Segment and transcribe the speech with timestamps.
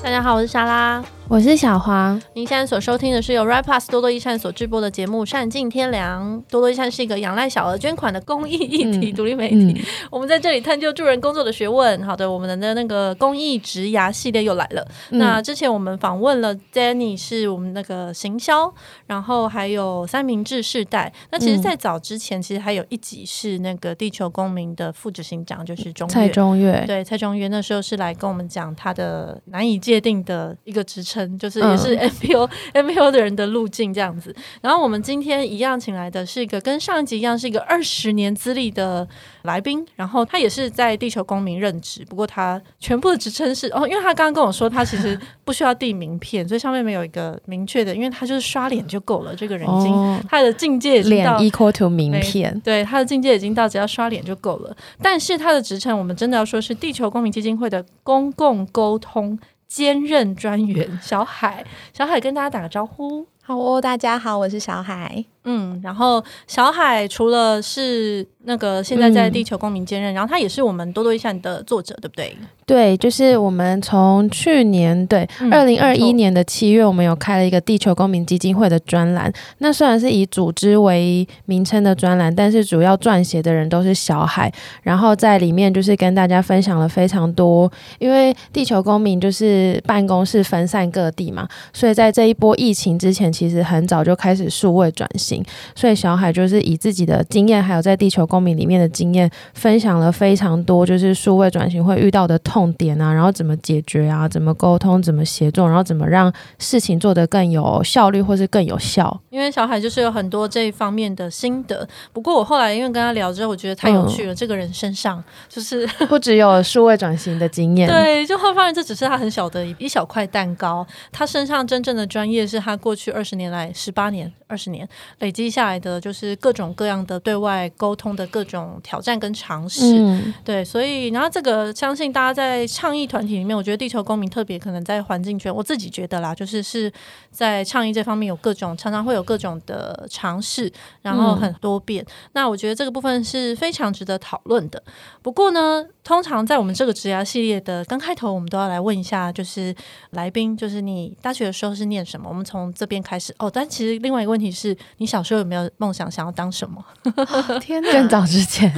[0.00, 1.17] 大家好，我是莎拉。
[1.30, 6.38] 我是小黄，您现在所收听的是由 Riplus 多多益善所制播的节目《善尽天良》。
[6.50, 9.56] 多多益善是一个仰赖小额捐款的公益议题独立媒体。
[9.56, 12.02] 嗯嗯、我们在这里探究助人工作的学问。
[12.02, 14.82] 好的，我们的那个公益职涯系列又来了。
[15.10, 18.72] 嗯、那之前我们访问了 Danny，是我们那个行销，
[19.06, 21.12] 然后还有三明治世代。
[21.30, 26.82] 那其实，在早之前，其实还有一集是那个地球公民的副执行长，就是中蔡中岳。
[26.86, 31.17] 对，蔡中岳那时候是来跟我们讲他的难以界定的一个职称。
[31.38, 39.06] 就是也是 MPO、嗯、MPO 的人的路径这样子，然后我们今天一样请来的是一个跟上一集一样是一个二十年资历的
[39.42, 59.38] 来宾，然后他也是在地球公民任职，不过他全部的职称是哦，因为他刚刚跟我说他其实 不需要递名片，所以上面没有一个明确的，因为他就是刷脸就够了，这个人已经、哦、他的境界已经到 equal to 名片，对他的境界已经到只要刷脸就够了，但是他的职称我们真的要说是地球公民基金会的公共沟通。
[59.68, 63.26] 兼任专员小海，小海跟大家打个招呼。
[63.42, 65.26] 好哦，大家好，我是小海。
[65.50, 72.36] 嗯，然后小海除了是那个现在在地球公民兼任，嗯、然后他也是我们多多益善的作者，对不对？
[72.66, 79.32] 对，就是我们从去年对二零二一年的七月，我们有开了一个地球公民基金会的专栏。
[79.58, 84.52] 那虽然是以组织为名称的专栏，但是主要撰写的人都是小海。
[84.82, 95.37] 然后在里面就是跟大家分享了非常多，因为地球公民就是办公室分散各地嘛，所以在这一波疫情之前，其实很早就开始数位转型。
[95.74, 102.68] 所以小海就是以自己的经验，还有在地球公民里面的经验，分享了非常多，就是数位转型会遇到的痛。
[102.78, 104.28] 点啊，然后怎么解决啊？
[104.28, 105.02] 怎么沟通？
[105.02, 105.66] 怎么协作？
[105.66, 109.20] 然后怎么让事情做得更有效率，或是更有效？
[109.30, 111.88] 因为小海就是有很多这一方面的心得。
[112.12, 114.32] 不过我后来因为跟他聊之后，我觉得太有趣了。
[114.32, 120.86] 嗯、这个人身上就是不只有数位转型的经验， 对，就会发现这只是他很小的一一小块蛋糕。
[121.10, 124.88] 他身上真正的专业是他过去二十年来十八年、二十年
[125.20, 130.00] 累积下来的，就是各种各样的对外沟通的各种挑战跟尝试。
[130.00, 132.66] 嗯、对，所以然后这个相信大家在。
[132.66, 136.90] 倡议团体里面，我觉得地球公民特别可能在环境圈，我自己觉得啦，就是是
[137.30, 140.72] 在倡议这方面有各种，常常会有各种的尝试，
[141.02, 142.04] 然后很多变。
[142.04, 144.80] 嗯、那我觉得这个部分是非常值得讨论的。
[145.22, 149.74] 不过呢，通常在我们这个职涯系列的刚开头，我们都要来问一下，就是
[150.10, 152.28] 来宾，就是你大学的时候是念什么？
[152.28, 153.50] 我们从这边开始哦。
[153.52, 156.84] 但其实另外一个问题是你小时候有没有梦想，想要当什么？
[157.04, 158.72] 哦、 天哪，更早之前，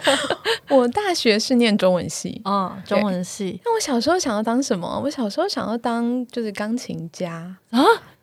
[0.68, 3.22] 我大学是念中文系哦，中文。
[3.24, 5.00] 系，那我小时候想要当什么？
[5.04, 7.82] 我小时候想要当就是钢琴家啊。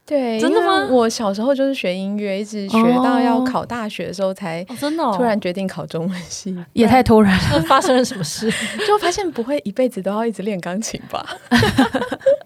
[0.10, 0.88] 对，真的吗？
[0.90, 7.62] 我小时候就是学音乐，一直学到要考大学的时候，才真的突然决定考中文系， 也太突然了。
[7.70, 8.52] 发生了什么事？
[8.88, 11.24] 就发现不会一辈子都要一直练钢琴吧？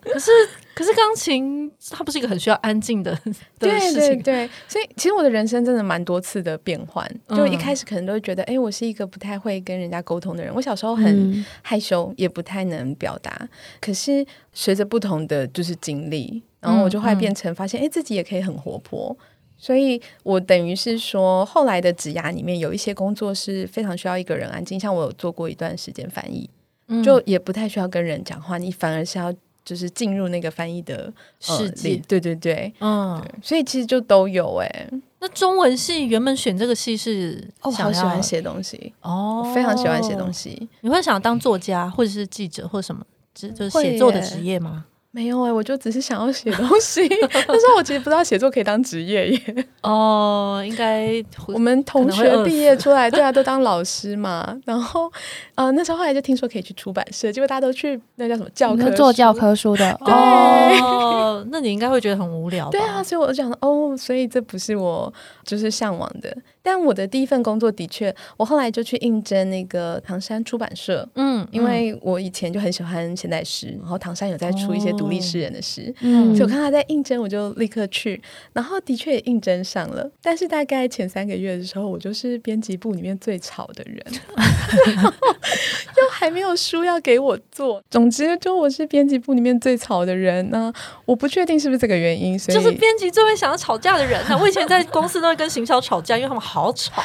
[0.04, 0.30] 可是，
[0.76, 3.18] 可是钢琴它不是一个很需要安静的
[3.58, 4.00] 的事情。
[4.00, 7.10] 对对对，所以其实我的人生真的蛮多次的变换。
[7.30, 10.54] 就一开始可能都会觉得，哎，我是一个不太会跟人家沟通的人。
[10.54, 13.48] 我小时候很害羞，也不太能表达。
[13.80, 16.44] 可是随着不同的就是经历。
[16.64, 19.16] 然后我就会变成发现，哎、嗯，自己也可以很活泼，
[19.58, 26.50] 所以我等于是说，后来的职涯里面有一些工作是非常需要一个人安静，像我有做过一段时间翻译，
[26.88, 29.34] 嗯、就也不太需要跟人讲话，你反而是要
[29.66, 34.90] 就是进入那个翻译的世界，对对对，嗯对，所以其实就都有哎、欸。
[35.20, 40.68] 那中文系原本选这个系是哦，好喜欢写东西哦，非常喜欢写东西。
[40.82, 43.02] 你会想要当作家或者是记者或者什么，
[43.34, 44.84] 就是写作的职业吗？
[45.16, 47.08] 没有哎、欸，我就只是想要写东西。
[47.48, 49.66] 但是我其实不知道写作可以当职业耶。
[49.84, 54.60] 哦，应该我们同学毕业出来，对啊，都当老师嘛。
[54.66, 55.12] 然后，
[55.54, 59.96] 呃，那时候后来就听说可以去出版社，结果大家都去那叫什么教科做教科书的。
[60.04, 62.72] 对哦，那你应该会觉得很无聊吧？
[62.72, 65.14] 对啊，所以我就想哦，所以这不是我
[65.46, 66.36] 就是向往的。
[66.64, 71.08] 但我的第一份工作的确，我后来就去应征那个唐山出版社。
[71.16, 78.22] 嗯，因为我以前就很喜欢现代诗，然后唐山有在出一些独立诗人的诗，哦嗯、所以我看他在应征，我就立刻去。
[78.54, 84.00] 然后的确也应征上了，但是大概前三个月的时候，我就是编辑部里面最吵的人，
[85.04, 87.84] 又还没有书要给我做。
[87.90, 90.50] 总之，就我是编辑部里面最吵的人。
[90.50, 90.72] 呢
[91.06, 94.22] 我不确定是不是这个原因，所以就是编辑最会想要吵架的人。
[94.40, 97.02] 我以前在公司都会跟行销吵架，因为他们好吵，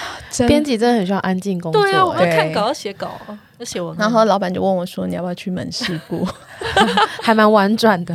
[0.46, 1.80] 编辑真的很需要安静工作。
[1.80, 3.12] 对啊，我要看稿，要写稿，
[3.58, 3.96] 要写文。
[3.96, 6.26] 然后老板就问我说：“你要不要去门市部？”
[7.22, 8.14] 还蛮婉转的。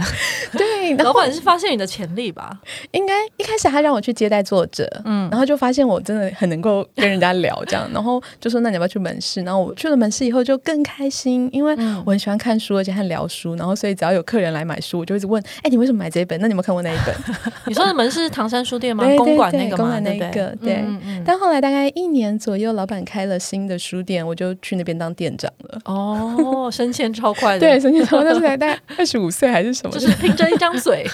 [0.52, 0.66] 对。
[0.96, 2.60] 对，老板是发现你的潜力吧？
[2.92, 9.42] 应该一开始他让我去接待作者，嗯，然后就发现我真的很能够跟人家聊这样， 然后就说那你要不要去门市？
[9.42, 11.76] 然后我去了门市以后就更开心，因为
[12.06, 16.40] 我很喜欢看书，而且很聊书，然后所以只要有客人来买书，我就一直问，哎，你为什么买这一本？
[16.42, 17.16] 那你有没有看过那一本？
[17.68, 19.04] 你说的门市是唐山书店吗？
[19.18, 20.84] 公馆那个公馆那个，对。
[21.26, 25.80] 但后来大概一年左右，老板开了新的书店，我就去那边当店长了。
[25.86, 29.94] 哦，升迁超快的， 对，升迁超快，那时候才大概二十五岁还是什么？
[29.94, 31.06] 就是凭着一张嘴。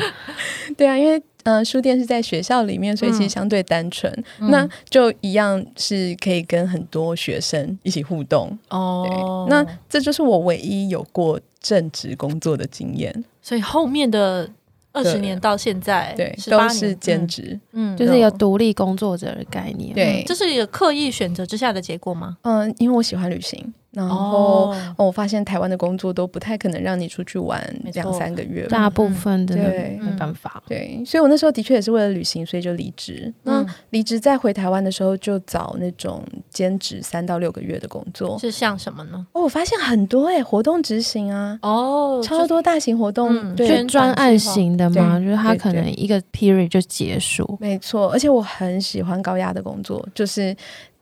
[0.76, 4.12] 对啊，因为嗯、呃，书店是在学校里面，所以其实相对单纯。
[4.38, 9.46] 嗯、那就一样是可以跟很多学生一起互动哦。
[9.48, 13.24] 那这就是我唯一有过正职工作的经验。
[13.42, 14.50] 所以后面的。
[14.90, 22.38] 二十年到现在，对，都是兼职，嗯，就是一个独立工作者的概念，对，这是一个刻意选择之下的结果吗？
[22.42, 23.72] 嗯，因为我喜欢旅行。
[24.06, 27.62] 然后我发现台湾的工作都不太可能让你出去玩
[27.94, 30.62] 两三个月，大部分的对没办法。
[30.66, 33.32] 对，所以我那时候的确也是为了旅行，所以就离职。
[33.42, 38.38] 那离职再回台湾的时候，就找那种兼职三到六个月的工作。
[38.38, 39.26] 是像什么呢？
[39.32, 47.56] 哦，我发现很多哎，活动执行啊，哦，超多大型活动，对，专案型的嘛，就是他可能一个 period 就结束。
[47.60, 50.54] 没错，而且我很喜欢高压的工作，就是。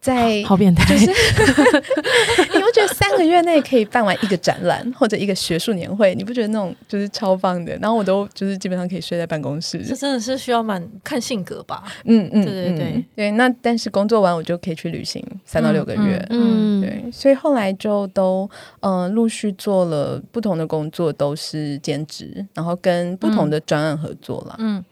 [0.07, 6.15] 在好变态，就是你不觉得三个月内可以办完一个展览或者一个学术年会？
[6.15, 7.77] 你不觉得那种就是超棒的？
[7.83, 9.79] 然后我都就是基本上可以睡在办公室。
[9.85, 11.83] 这真的是需要蛮看性格吧？
[12.05, 13.31] 嗯嗯，对对对对。
[13.33, 16.25] 那但是工作完我就可以去旅行三到六个月。
[16.31, 17.05] 嗯，对。
[17.11, 18.49] 所以后来就都
[18.79, 24.55] 嗯陆续做了不同的工作，都是兼职，然后跟不同的专案合作了。
[24.61, 24.77] 嗯。
[24.77, 24.85] 嗯，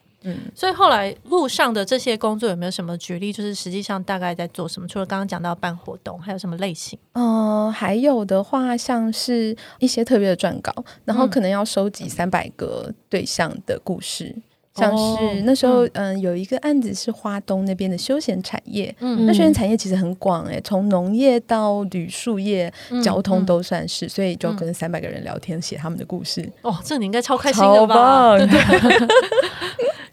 [0.55, 3.33] 所以后来路上的这些工作有没有什么举例？
[3.33, 4.89] 就是实际上大概在做什么？
[4.89, 6.99] 除了刚刚讲到办活动，还有什么类型？
[7.13, 10.73] 嗯、呃，还有的话，像是一些特别的撰稿，
[11.05, 14.43] 然后可能要收集三百个对象的故事，嗯、
[14.75, 22.73] 像是那时候，嗯、呃，有一个案子是花东那边的休闲产业，嗯，那休闲产业其实很广，哎，从农业到旅宿业、
[23.03, 26.51] 交通都算是，所以就跟三百个人聊天，写他们的故事。
[26.63, 28.37] 哦，这你应该超开心的吧？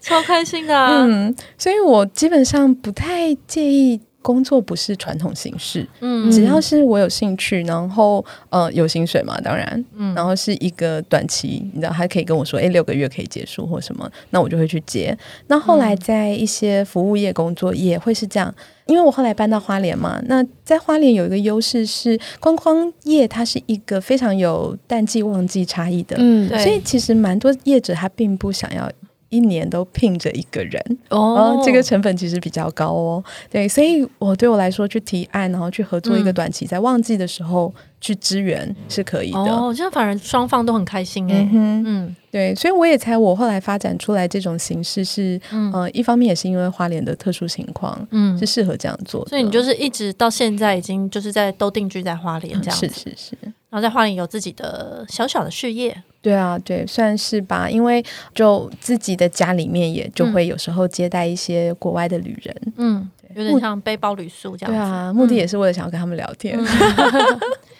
[0.02, 15.16] 超开心的，啊，嗯，所以我基本上不太介意工作不是传统形式，嗯，只要是我有兴趣，然后呃有薪水嘛，当然，嗯，然后是一个短期，你知道，还可以跟我说，哎，六个月可以结束或什么，那我就会去接。
[15.46, 18.52] 那后来在一些服务业工作也会是这样，
[18.86, 28.90] 因为我后来搬到花莲嘛，那在花莲有一个优势是观光业，它是一个非常有淡季旺季差异的，嗯，对，所以其实蛮多业者他并不想要。
[29.32, 33.24] 一年都聘着一个人哦，这个成本其实比较高哦。
[33.50, 39.38] 对，所以我对我来说去提案，然后去合作一个短期，嗯、在旺季的时候去支援是可以的。
[39.38, 41.48] 哦，这样反而双方都很开心哎。
[41.50, 49.26] 嗯，嗯，对，所以我也猜我后来发展出来这种形式是，嗯、呃，一方面也是因为花莲的特殊情况，嗯，是适合这样做。
[49.28, 53.52] 所以你就是一直到现在已经就是在都定居在花莲这样子，嗯、是是是。
[53.72, 55.96] 然后在花莲有自己的小小的事业。
[56.20, 57.70] 对啊，对，算是吧。
[57.70, 58.04] 因为
[58.34, 64.78] 就自己的家里面，也就会有时候接待一些国外的旅人，嗯，有点像背包旅宿这样子。
[64.78, 66.54] 对啊，目的也是为了想要跟他们聊天。
[66.60, 66.66] 嗯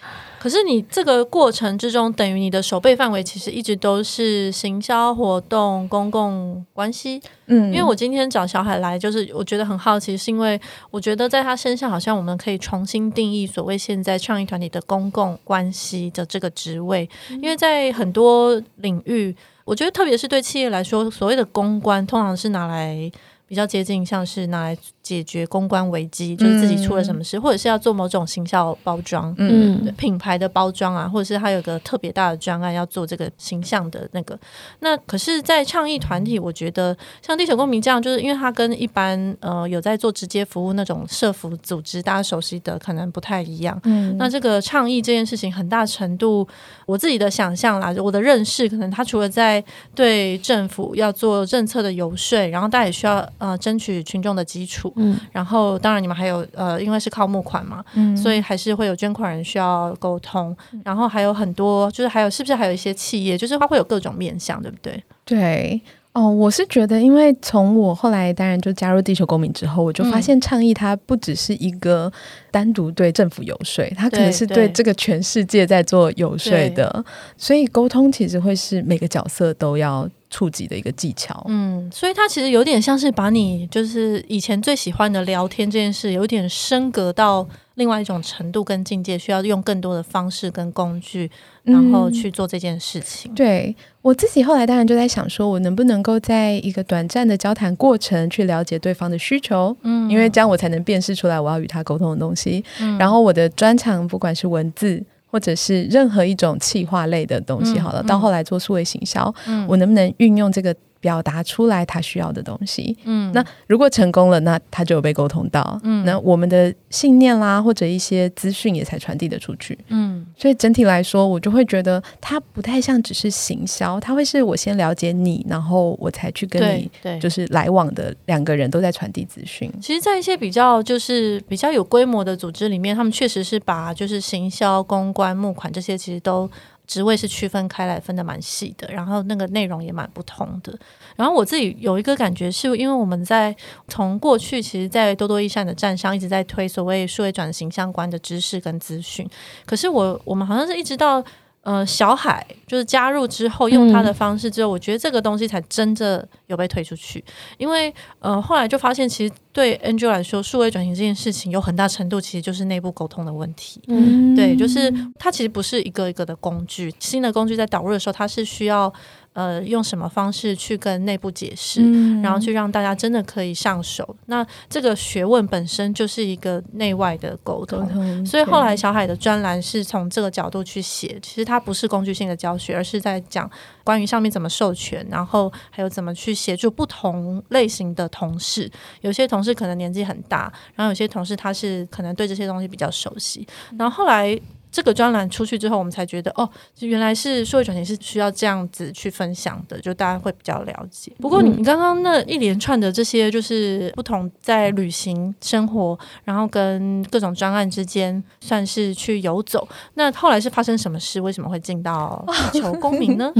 [0.43, 7.21] 可是你这个过程之中，等于你的手背范围其实一直都是行销活动、公共关系。
[7.45, 10.59] 嗯，因为我今天找小海来，就是我觉得很好奇，是因为
[10.91, 19.33] 我觉得在他身上，好像我们可以重新定义所谓现在创意团体的公共关系的这个职位，因为在很多领域，
[19.63, 23.09] 我觉得特别是对企业来说，所谓的公关通常是拿来
[23.53, 24.77] 比较接近，像是拿来。
[25.03, 34.39] 解决公关危机，就是自己出了什么事，嗯、或者是要做某种行销包装，嗯，品牌的包装啊，或者是他有个特别大的专案要做这个形象的那个。
[34.79, 43.77] 那可是，在倡议团体，我觉得像地球公民这样，就是因为他跟一般呃有在做直接服务那种社服组织，大家熟悉的可能不太一样。
[43.83, 46.47] 嗯，那这个倡议这件事情，很大程度
[46.85, 49.61] 我自己的想象啦，我的认识，可能他除了在
[49.93, 54.93] 对政府要做政策的游说，然后大家也需要呃争取群众的基础。
[54.95, 65.03] 嗯，然后当然你们还有呃，因为是靠募款嘛，嗯，所以还是会有捐款人需要沟通，然后还有很多，就是还有是不是还有一些企业，就是它会有各种面向，对不对？
[65.25, 65.81] 对，
[66.13, 72.09] 哦，我是觉得，因为从我后来当然就加入地球公民之后，我就发现倡议它不只是一个
[72.49, 77.03] 单独对政府游说，它可能是对这个全世界在做游说的，
[77.35, 80.09] 所以沟通其实会是每个角色都要。
[80.33, 81.45] 触及的一个技巧。
[81.47, 91.29] 嗯，所以它其实有点像是把你就是以前最喜欢的聊天这件事，有点升格到另外一种程度跟境界，需要用更多的方式跟工具，
[91.63, 93.31] 然后去做这件事情。
[93.31, 102.65] 嗯、对我自己后来当然就在想，说我能不能够在一个短暂的交谈过程去了解对方的需求，嗯，因为这样我才能辨识出来我要与他沟通的东西。
[102.79, 105.03] 嗯、然后我的专长不管是文字。
[105.33, 110.73] 或者是任何一种企划类的东西，好了，到后来做数位行销，嗯、我能不能运用这个？
[111.03, 129.69] 表达出来他需要的东西，嗯，那如果成功了，那他就有被沟通到，嗯，那我们的信念啦，或者一些资讯也才传递的出去，嗯，所以整体来说，我就会觉得它不太像只是行销，它会是我先了解你，然后我才去跟你，对，就是来往的两个人都在传递资讯。
[129.81, 136.49] 其实，在一些比较就是比较有规模的组织里面，他们确实是把就是行销、公关、募款这些其实都。
[136.85, 140.77] 职位是区分开来，分的蛮细的，然后那个内容也蛮不同的。
[141.15, 143.55] 然后我自己有一个感觉，是因为我们在
[143.87, 149.27] 从过去，其实，在多多益善的站上一直在推所谓数位转型相关的知识跟资讯。
[149.65, 151.23] 可是我我们好像是一直到
[151.63, 157.23] 呃小海就是加入之后，用他的方式之后，嗯、我觉得这个东西才真的有被推出去。
[157.57, 159.33] 因为呃后来就发现，其实。
[159.53, 163.79] 对 Angel 来说，数位转型这件事情有很大程度其实就是内部沟通的问题。
[163.87, 168.91] 嗯，对，就是它其实不是一个一个的工具，新的工具在导入的时候，它是需要
[169.33, 174.15] 呃用什么方式去跟内部解释，嗯、然后去让大家真的可以上手。
[174.25, 183.47] 那这个学问本身就是一个内外的沟通，所以后来小海的专栏是从这个角度去写，其实它不是工具性的教学，而是在讲
[183.83, 188.71] 关于上面怎么授权，然后还有怎么去协助不同类型的同事，
[189.01, 189.33] 有些同。
[189.33, 190.43] 同事可能年纪很大，
[190.75, 193.45] 然后有些同事他是可能对这些东西比较熟悉，
[193.77, 194.39] 然后后来。
[194.73, 196.49] 这个专栏出去之后，我们才觉得哦，
[196.79, 201.11] 原来是社会转型是需要这样子去分享的，就大家会比较了解。
[201.19, 209.67] 不过你你刚刚那一连串的这些，就是不同在旅行生活，然后跟各种专案之间，算是去游走。
[209.93, 211.21] 那后来是发生什么事？
[211.21, 213.31] 为什么会进到地球公民呢？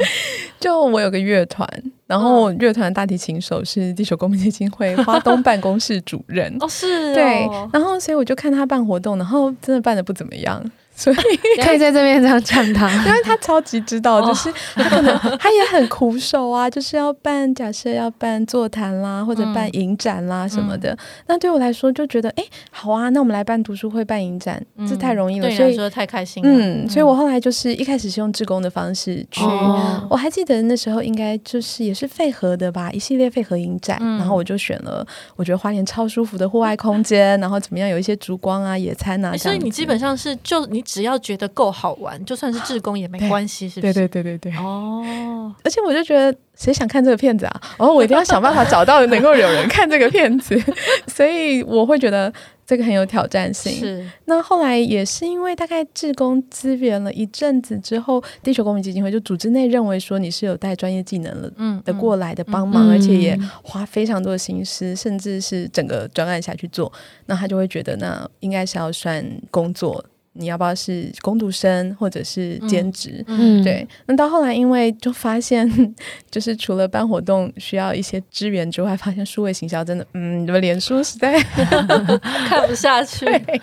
[0.60, 1.66] 就我有个乐团，
[2.06, 6.54] 然后乐团大提琴手是地球公民基金会花东办公室主任。
[6.60, 7.48] 哦，是哦，对。
[7.72, 10.62] 然后所以我就看他办活动，然后真的办的不怎么样。
[10.96, 11.16] 所以
[11.60, 20.92] 可以在这边这样讲他， 因为他超级知道，就是他可能他也很苦手啊，就是要办假设要办座谈啦，或者办影展啦什么的。
[20.92, 25.50] 嗯、那对我来说就觉得，哎、欸，好啊，那我们来办读书会、办影展，嗯、这太容易了。
[25.50, 26.48] 所以说太开心了。
[26.48, 40.83] 嗯，所以我后来就是一开始是用志工的方式去，哦、我还记得那时候应该就是也是费和的吧，一系列费和影展，嗯、然后我就选了我觉得花莲超舒服的户外空间，然后怎么样有一些烛光啊、野餐啊、欸，所以你基本上是就你。
[40.84, 43.92] 只要觉得够好玩，就算是志工也没关系，是不是？
[43.92, 44.60] 对对对对对。
[44.62, 47.60] 哦，而且我就觉得，谁想看这个片子啊？
[47.78, 50.60] 然后我一定要想办法找到能够有人看这个片子，
[51.08, 52.32] 所以我会觉得
[52.66, 53.72] 这个很有挑战性。
[53.78, 54.06] 是。
[54.26, 66.92] 那后来也是因为大概志工资源了一阵子之后，地球公民基金会就组织内认为说你是有带专业技能了，嗯，的过来的帮忙，嗯、而且也花非常多的心思，甚至是整个专案下去做，
[67.26, 70.04] 那他就会觉得那应该是要算工作。
[70.34, 73.24] 你要不要是工读生或者是兼职？
[73.28, 73.86] 嗯，对。
[74.06, 75.94] 那到后来，因为就发现，
[76.30, 81.40] 就是除了办活动需要一些资源之外，发现数位行销真的，嗯，你们脸书实在
[82.48, 83.24] 看不下去。
[83.24, 83.60] 对，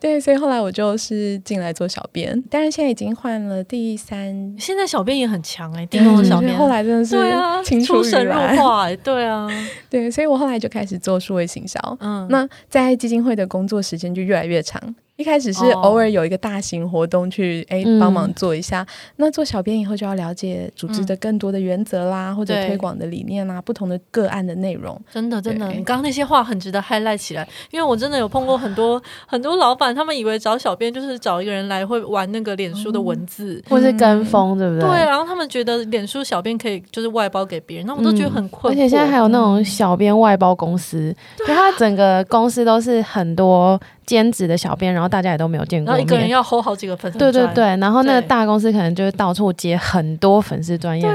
[0.00, 6.58] 对，所以后来我就是进来做小编，但是现在已经换了第三，现在小编也很强哎、欸，电动的小编、嗯。
[6.58, 9.48] 后来真的是对啊，出神入化、欸，对啊，
[9.88, 11.78] 对，所以我后来就开始做数位行销。
[12.00, 14.82] 嗯，那在基金会的工作时间就越来越长。
[15.16, 18.12] 一开始是偶尔有一个大型活动去哎帮、oh.
[18.12, 25.00] 忙做一下，嗯、那做小编以后就要了解组织的更多的原则啦，嗯、或者推广的理念啦，不同的个案的内容。
[25.10, 34.86] 真的真的，你刚刚那些话很值得 highlight 起来，因为我真的有碰过很多 很多老板，他们以为找小编就是找一个人来会玩那个脸书的文字，嗯、或是跟风，对不对？
[34.86, 38.76] 对，然后他们觉得脸书小编可以就是外包给别人，那我都觉得很困惑、嗯。
[38.76, 43.80] 而且现在还有那种小编外包公司，就、啊、他整个公司都是很多。
[44.06, 51.06] 兼职的小编，然后大家也都没有见过面，然后一个人要 hold 好几个粉丝，对对对，然后那个大公司可能就会到处接很多粉丝专业。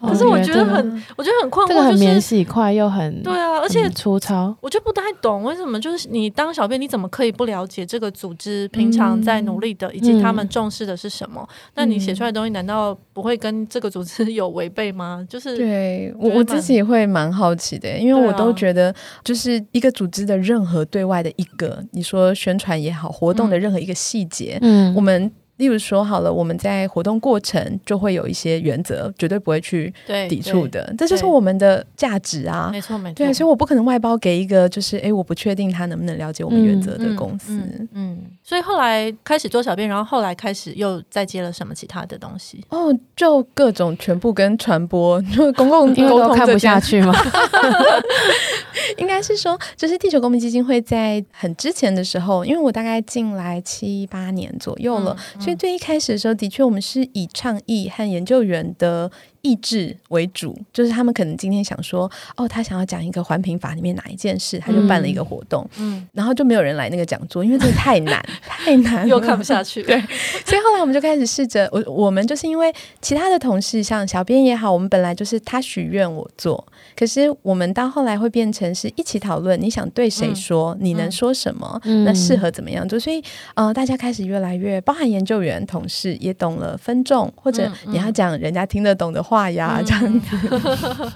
[0.00, 4.54] 可是我觉得很，我觉得很困惑，这个很免洗快又很对啊，而且粗糙。
[4.60, 11.46] 我就不太懂为什么，就是你当小编，你怎么可以不了解这个组织平常在努力的，以及他们重视的是什么？
[11.74, 15.26] 那你写出来的东西难道不会跟这个组织 有违背吗？
[15.28, 25.30] 就是对我我自己也会蛮好奇的，因为我都觉得，就是一个组织的任何对外的一个，你说宣传也好，活动的任何一个细节，嗯，我们。
[25.56, 29.92] 例如说，好了，我们在活动过程就会有一些原则，绝对不会去
[30.28, 32.68] 抵触的，这就是我们的价值啊。
[32.70, 33.14] 没错，没错。
[33.14, 37.52] 对，所以我不可能外包给一个就是，哎，我不确定他能不能了解我们原则的公司。
[37.52, 42.62] 嗯，嗯，嗯，所以后来开始做小编，然后后来开始又再接了什么其他的东西？
[42.68, 47.14] 哦，就各种全部跟传播，就 公共沟通看不下去吗？
[48.98, 55.16] 应该是说，就是地球公民基金会在很之前的时候，因为我大概进来七八年左右了。
[55.46, 59.08] 所以最一开始的时候，的确我们是以倡议和研究员的
[59.46, 69.84] 意志为主，就是他们可能今天想说，哦，他想要讲一个环评法里面哪一件事，他就办了一个活动，嗯，然后就没有人来那个讲座，因为这个太难， 太难，又看不下去。
[69.84, 69.96] 对，
[70.44, 83.22] 所以后来我们就开始试着，我我们就是因为其他的同事，像小编也好，我们本来就是他许愿我做，可是我们到后来会变成是一起讨论，你想对谁说，嗯、你能说什么，嗯、那适合怎么样做，所以
[83.54, 89.35] 呃，大家开始越来越包含研究员同事也懂了分众，或者你要讲人家听得懂的话。
[89.36, 91.12] 话呀，这样子，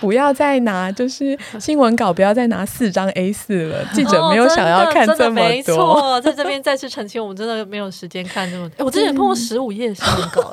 [0.00, 3.84] 不要再拿就是新闻稿，不要再拿四张 A 四了。
[3.94, 5.48] 记者没有想要看这么多。
[5.48, 10.52] 没错，在这边再次澄清，我们真的没有时间看这么 我之前碰过十五页新闻稿，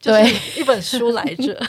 [0.00, 1.60] 对， 一本书来着。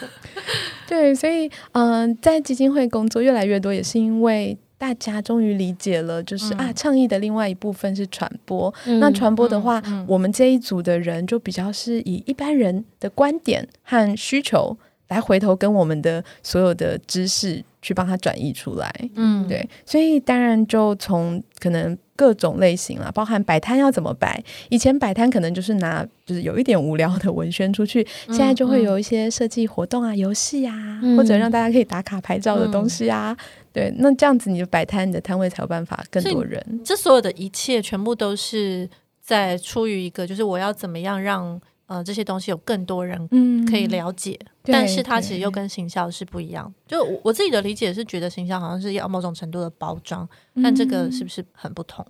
[0.87, 4.55] 对，所以嗯、呃，在基金会工作越来越多，也是因为。
[4.81, 8.73] 大家终于理解了，就是、嗯、啊，倡议的另外一部分是传播。
[8.87, 14.75] 嗯、那传播的话，我们这一组的人就比较是以一般人的观点和需求
[15.09, 18.91] 来回头跟我们的所有的知识去帮他转译出来。
[19.13, 24.39] 嗯，对，所以当然就从可能各种类型啦，包含摆摊要怎么摆。
[24.69, 33.35] 以前摆摊可能就是拿就是有一点无聊的文宣出去，现在就会有一些设计活动啊、游戏啊，嗯、或者让大家可以打卡拍照的东西啊。
[33.39, 36.63] 嗯对，那这样子你就摆摊，你的摊位才有办法更多人。
[36.85, 38.87] 这所有的一切全部都是
[39.19, 43.17] 在出于一个，就是我要怎么样让呃这些东西有更多人
[43.65, 46.71] 可以了解，嗯、但是它其实又跟行销是不一样。
[46.87, 50.27] 就我我自己的理解是觉得行销好像是要某种程度的包装，
[50.61, 52.05] 但这个是不是很不同？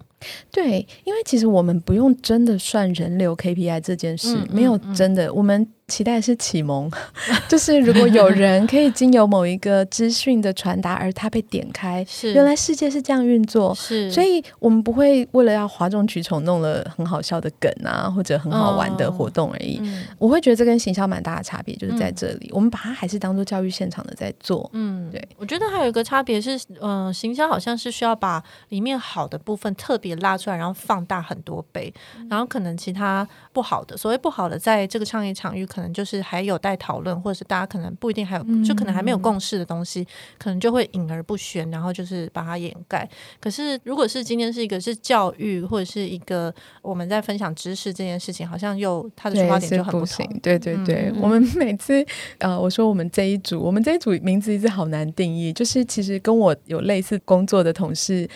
[0.52, 5.68] 对，因为其实我们不用真的算人流 KPI 这件事，嗯、没有真的我们。
[5.88, 6.90] 期待是启蒙，
[7.50, 19.82] 就是如果有人可以经由某一个资讯的传达，而他被点开，是原来世界是这样运作，是，所以我们不会为了要哗众取宠，弄了很好笑的梗啊，或者很好玩的活动而已。
[20.18, 24.70] 我会觉得这跟行销蛮大的差别，就是在这里，嗯、我们把它还是当做教育现场的在做。
[24.72, 35.82] 嗯，对，我觉得还有一个差别是，嗯、呃，行销好像是需要把里面好的部分特别拉出来，然后放大很多倍，嗯、然后可能其他不好的，所谓不好的，在这个创业场域可。
[35.82, 43.10] 可能就是还有待讨论，或者是大家可能不一定还有，就可能还没有共识的东西，可能就会隐而不宣，然后就是把它掩盖。
[43.40, 50.40] 可是如果是今天是一个是教育，或者是一个我们在分享知识这件事情，好像又它的出发点就很不同。
[50.44, 52.06] 对对对，我们每次
[52.40, 58.28] 呃，我说我们这一组，我们这一组名字一直好难定义，就是其实跟我有类似工作的同事。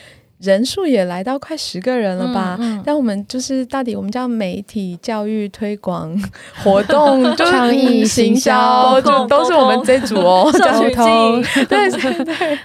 [0.42, 2.58] 人数也来到快十个人了吧？
[2.60, 6.14] 嗯嗯、但我们就是到底我们叫媒体教育推广
[6.62, 10.52] 活动， 创意行销，就都是我们这组哦。
[10.52, 12.60] 交通，对对对，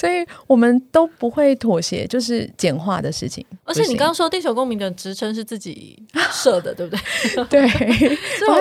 [0.00, 3.44] 所以我们都不会妥协，就是简化的事情。
[3.64, 7.44] 而且你刚刚说地球公民的职称是自己设的，对不对？
[7.50, 7.68] 对。
[8.40, 8.56] 所以我，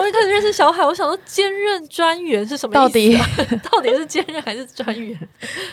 [0.00, 2.78] 我一开始认识小海，我想说兼任专员是什么意思？
[2.78, 3.18] 到底
[3.70, 5.18] 到底是兼任还是专员？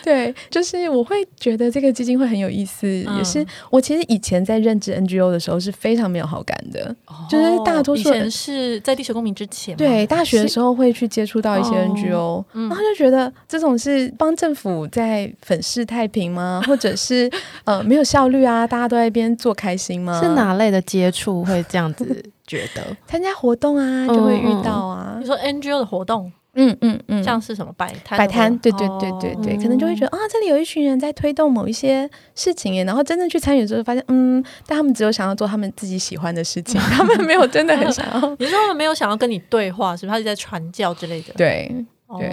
[0.04, 2.18] 对，就是我会觉得这个基金。
[2.18, 16.62] 会很有意思，嗯、也是我其实以前在任职 NGO 的时候是非常没有好感的，哦、就是大多数人是在地球公民之前，对大学的时候会去接触到一些 NGO，、哦嗯、然后就觉得这种是帮政府在粉饰太平吗？
[16.66, 17.30] 或者是
[17.64, 18.66] 呃没有效率啊？
[18.66, 20.20] 大家都在一边做开心吗？
[20.22, 22.04] 是哪类的接触会这样子
[22.46, 22.82] 觉得？
[23.06, 25.12] 参加活动啊，就会遇到啊。
[25.16, 26.30] 嗯、你说 NGO 的活动？
[26.60, 28.18] 嗯嗯嗯，像是什么摆摊？
[28.18, 38.36] 摆摊，对对对对对，可能就会觉得啊，这里有一群人在推动某一些事情耶，然后真正去参与之后，发现嗯，但他们只有想要做他们自己喜欢的事情， 他们没有真的很想要。
[38.40, 40.12] 你说他们没有想要跟你对话，是不是？
[40.14, 41.32] 他是在传教之类的。
[41.36, 41.72] 对
[42.16, 42.28] 对，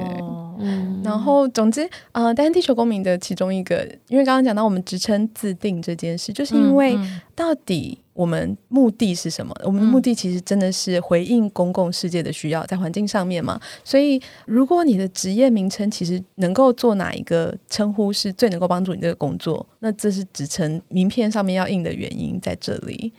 [0.59, 1.01] 嗯。
[1.03, 6.97] 然后总之，呃，但是地球公民的其中一个，因为刚刚讲到我们职称自定这件事，就是因为
[7.35, 7.99] 到底。
[8.15, 9.53] 我们目的是什么？
[9.65, 13.59] 我们的目的其实真的是回应公共世界的需要，在环境上面嘛。
[13.83, 23.11] 所以，如果你的职业名称其实能够做哪一个称呼是最能够帮助你这个工作，那这是职称名片上面要印的原因在这里。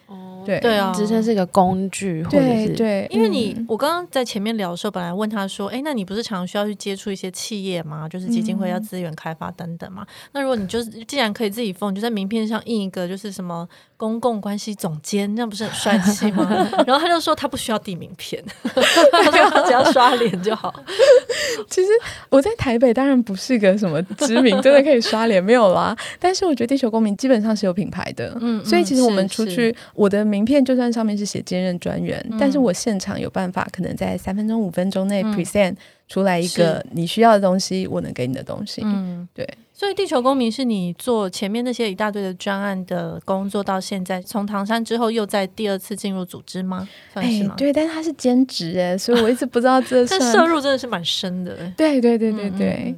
[0.47, 8.09] 对对啊，职称是一个工具，或者是对，对因为你、嗯、我刚刚在前面聊的时候，本来问他说，哎，那你不是常需要去接触一些企业吗？
[8.09, 10.03] 就是基金会要资源开发等等嘛。
[10.03, 16.47] 嗯、那如果你就是既然可以自己封，你就在名片上印一个，就是什么公共关系总监，那不是很帅气吗？
[16.87, 20.73] 然后他就说他不需要递名片， 他说只要刷脸就好。
[21.71, 21.89] 其实
[22.29, 25.97] 我在台北当然不是个什么知名，真的可以刷脸没有啦。
[26.19, 35.75] 但是我觉得地球公民基本上是有品牌的，嗯，所以其实我们出去，我的名片就算上面是写兼任专员，嗯、但是我现场有办法，可能在三分钟、五分钟内 present
[36.09, 39.49] 出来一个你需要的东西，我能给你的东西，嗯，对。
[39.73, 46.89] 所以地球公民是你做前面那些一大堆的专案的工作，到现在从唐山之后又在第二次进入组织吗？
[47.13, 47.55] 算是吗？
[47.55, 51.55] 欸、对，但是他是兼职哎，所以我一直不知道这 但涉入真的是蛮深的。
[51.77, 52.69] 对对对对对。
[52.87, 52.97] 嗯嗯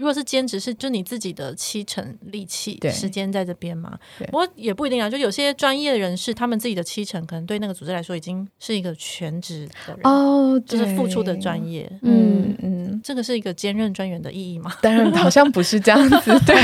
[0.00, 3.98] 如果是兼职，是就你自己的七成力气时间在这边嘛？
[4.30, 5.10] 不过也不一定啊。
[5.10, 11.86] 就有些专业人士，他们自己的七成可能对那个组织来说已经是一个全职的人哦，就是付出的专业。
[12.00, 14.72] 嗯嗯，这个是一个兼任专员的意义吗？
[14.80, 16.32] 当然好像不是这样子。
[16.46, 16.56] 对，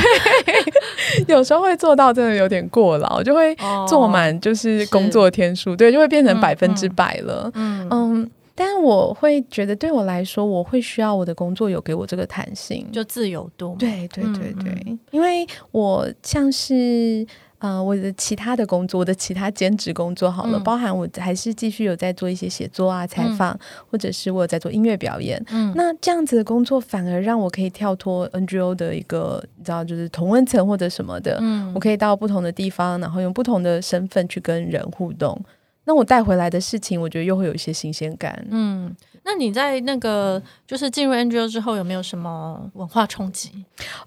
[1.27, 3.55] 有时候会做到真的有点过劳，就会
[3.87, 7.51] 做满就是工作天数，对，就会变成百分之百了。
[7.53, 8.31] 嗯嗯。
[8.59, 13.75] 但我会觉得，对我来说，我会需要我的工作有给我这个弹性，就自由度。
[13.77, 17.23] 对对对对，嗯嗯，因为我像是
[17.59, 23.59] 呃，我的其他的工作，我的其他兼职工作好了，嗯、包含我还是继续有在做一些写作啊、采访，嗯、
[23.91, 25.39] 或者是我有在做音乐表演。
[25.51, 31.37] 嗯，那这样子的工作反而让我可以跳脱 NGO 的一个，你知道，就是同温层或者什么的。
[31.41, 35.39] 嗯，我可以到不同的地方，然后用不同的身份去跟人互动。
[35.87, 38.45] 那我带回来的事情，我觉得又会有一些新鲜感。
[38.51, 38.93] 嗯，
[39.29, 43.51] 那你在那个就是进入 NGO 之后，有没有什么文化冲击？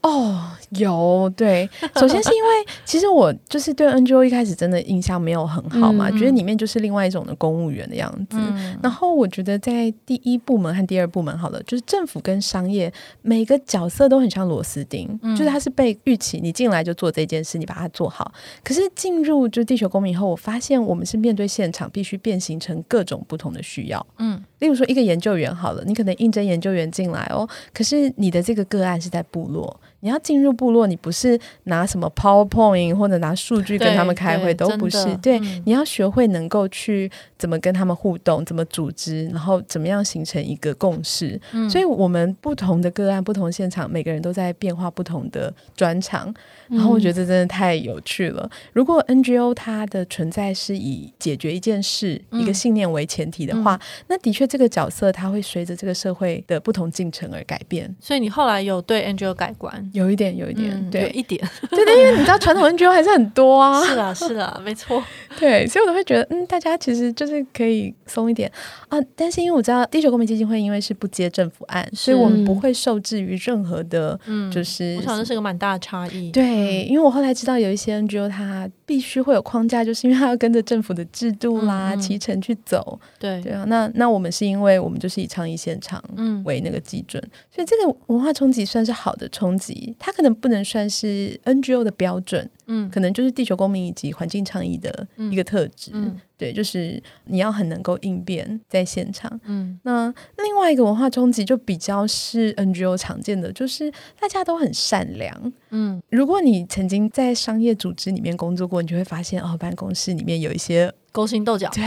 [0.03, 1.31] 哦，有。
[1.37, 2.49] 对， 首先是因为
[2.87, 8.39] 其实我就是对 NGO 一开始真的印象没有很好嘛，嗯、觉得里面就是另外一种的公务员的样子。
[8.39, 18.33] 嗯、然后我觉得在第一部门和第二部门，好了，就是政府跟商业每个角色都很像螺丝钉，嗯、就是它是被预期你进来就做这件事，你把它做好。
[18.65, 46.33] 可是进入就地球公民以后，我发现我们是面对现场必须变形成各种不同的需要，嗯，例如说一个研究员好了，你可能应征研究员进来哦，可是你的这个个案是在部落，你要进入部落，你不是拿什么 PowerPoint 或者拿数据跟他们开会，都不是，对，嗯、你要学会能够去怎么跟他们互动，怎么组织，然后怎么样形成一个共识，嗯、所以我们不同的个案、不同现场，每个人都在变化不同的专长，
[46.69, 48.51] 然后我觉得这真的太有趣了。
[48.73, 57.95] 如果 NGO 它的存在是以解决一件事、嗯、一个信念为前提的话，嗯、那的确这个角色它会随着这个社会的不同进程而改变。
[58.01, 59.90] 所以你后来有对 NGO 改观？
[59.93, 63.85] 有一点，有一点，嗯、对，一点，对 对，因为你知道传统 NGO 还是很多啊。
[63.85, 65.03] 是啊，是啊， 没错。
[65.39, 68.51] 对，所以我都会觉得，嗯，大家其实就是可以松一点
[68.89, 68.99] 啊。
[69.15, 76.31] 但是因为我知道地球公民基金会因为是不接政府案，所以我们不会受制于任何的，嗯，就是我想这是个蛮大的差异。
[76.31, 82.99] 对，因为我后来知道有一些 NGO 它必须会有框架，就是因为它要跟着政府的制度啦、嗯、期程去走。
[83.19, 86.03] 对对啊，那那我们是因为我们就是以倡议现场
[86.45, 92.49] 为那个基准，嗯、所以这个文化冲击算是好的冲击，它可能不能算是 NGO 的标准。
[92.73, 95.91] 嗯，可能就是地球公民以及环境倡议的一个特质。
[95.93, 99.39] 嗯，嗯对，就是你要很能够应变在现场。
[99.45, 100.07] 嗯，那
[100.43, 105.53] 另外一个文化冲击就比较是 NGO 常见的，就是大家都很善良。
[105.71, 110.91] 嗯，如果你曾经在商业组织里面工作过，你就会发现哦，办公室里面有一些。
[111.13, 111.83] 勾心斗角， 对，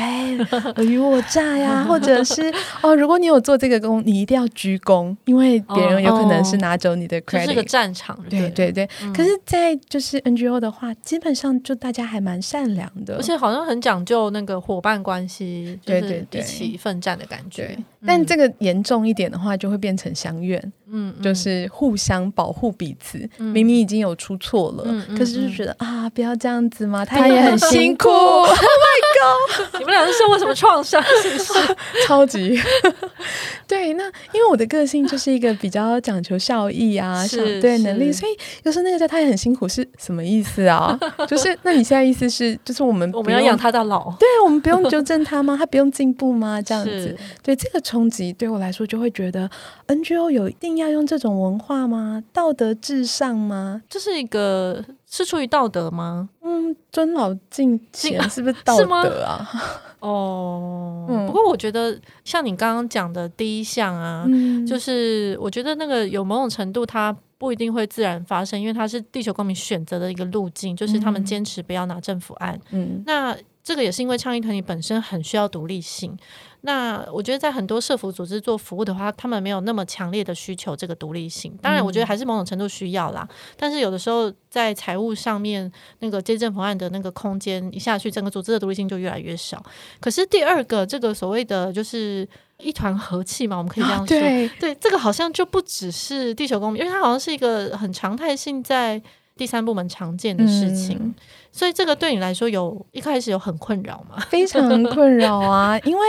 [0.76, 8.20] 尔虞我诈呀， 或者是哦，如果你有做这个工，你一定要鞠躬，因为别人有可能是拿走你的 credit，是个战场。
[8.30, 17.68] 对对对，嗯、可是，在就是 NGO 的话，基本上就大家还蛮善良的，而且好像很讲究那个伙伴关系，对对对，一起奋战的感觉。
[17.68, 20.74] 对，但这个严重一点的话，就会变成乡愿。
[20.94, 23.18] 嗯，就是互相保护彼此。
[23.38, 24.84] 明明已经有出错了，
[25.18, 28.10] 可是就觉得啊，不要这样子嘛，他也很辛苦。
[29.24, 29.80] Oh my god！
[29.80, 31.02] 你们俩是受过什么创伤？
[31.24, 31.54] 是不是？
[32.06, 32.60] 超级。
[33.66, 34.04] 对，那
[34.34, 38.32] 因为我的个性就是一个比较讲求效益啊，想对能力，所以
[38.64, 41.00] 有时候那个叫他也很辛苦是什么意思啊？
[41.28, 44.12] 就是那你现在意思是，就是我们我们要养他到老？
[44.20, 45.56] 对，我们不用纠正他吗？
[45.58, 46.62] 他不用进步吗？
[46.62, 49.50] 这样子，对这个冲击对我来说就会觉得
[49.88, 50.83] NGO 有一定要。
[50.84, 52.24] 要用这种文化吗？
[52.32, 53.82] 道德至上吗？
[53.90, 56.30] 这是一个是出于道德吗？
[56.42, 59.50] 嗯，尊老敬贤是不是道德啊？
[60.00, 72.60] 哦，嗯、不过我觉得像你刚刚讲的第一项啊，嗯、就是我觉得那个有某种程度，它不一定会自然发生，因为它是地球公民选择的一个路径，就是他们坚持不要拿政府案。
[72.72, 76.18] 嗯，那这个也是因为倡议团体本身很需要独立性。
[76.66, 81.54] 那我觉得在很多社服组织做服务的话，他们没有那么强烈的需求这个独立性。
[81.62, 83.28] 当然，我觉得还是某种程度需要啦。
[83.30, 89.62] 嗯、但是有的时候在财务上面，那个接政府案的那个空间一下去，整个组织的独立性就越来越少。
[90.00, 92.26] 可是第二个，这个所谓的就是
[92.60, 94.18] 一团和气嘛，我们可以这样说。
[94.18, 99.02] 对对，这个好像就不只是地球公民，因为它好像是一个很常态性在
[99.36, 100.98] 第三部门常见的事情。
[101.00, 101.16] 嗯
[101.56, 104.18] 所以这个对你来说有一开始有很困扰吗？
[104.28, 105.78] 非常困扰啊！
[105.86, 106.04] 因为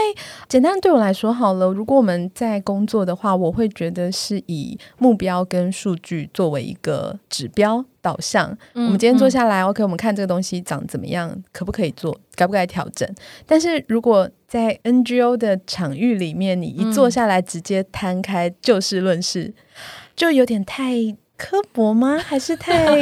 [0.49, 8.49] 简单对我来说好了，如果我们在工作的话，我会觉得是以目标跟数据作为一个指标导向。
[8.73, 13.07] 嗯、我们今天坐下来、嗯、，OK，我们看这个东西长怎么样，可不可以做，该不该调整？
[13.45, 19.53] 但是如果在 NGO 的场域里面，你一坐下来直接摊开就事论事，
[20.15, 21.15] 就有点太。
[21.37, 22.17] 刻薄吗？
[22.25, 22.95] 还是太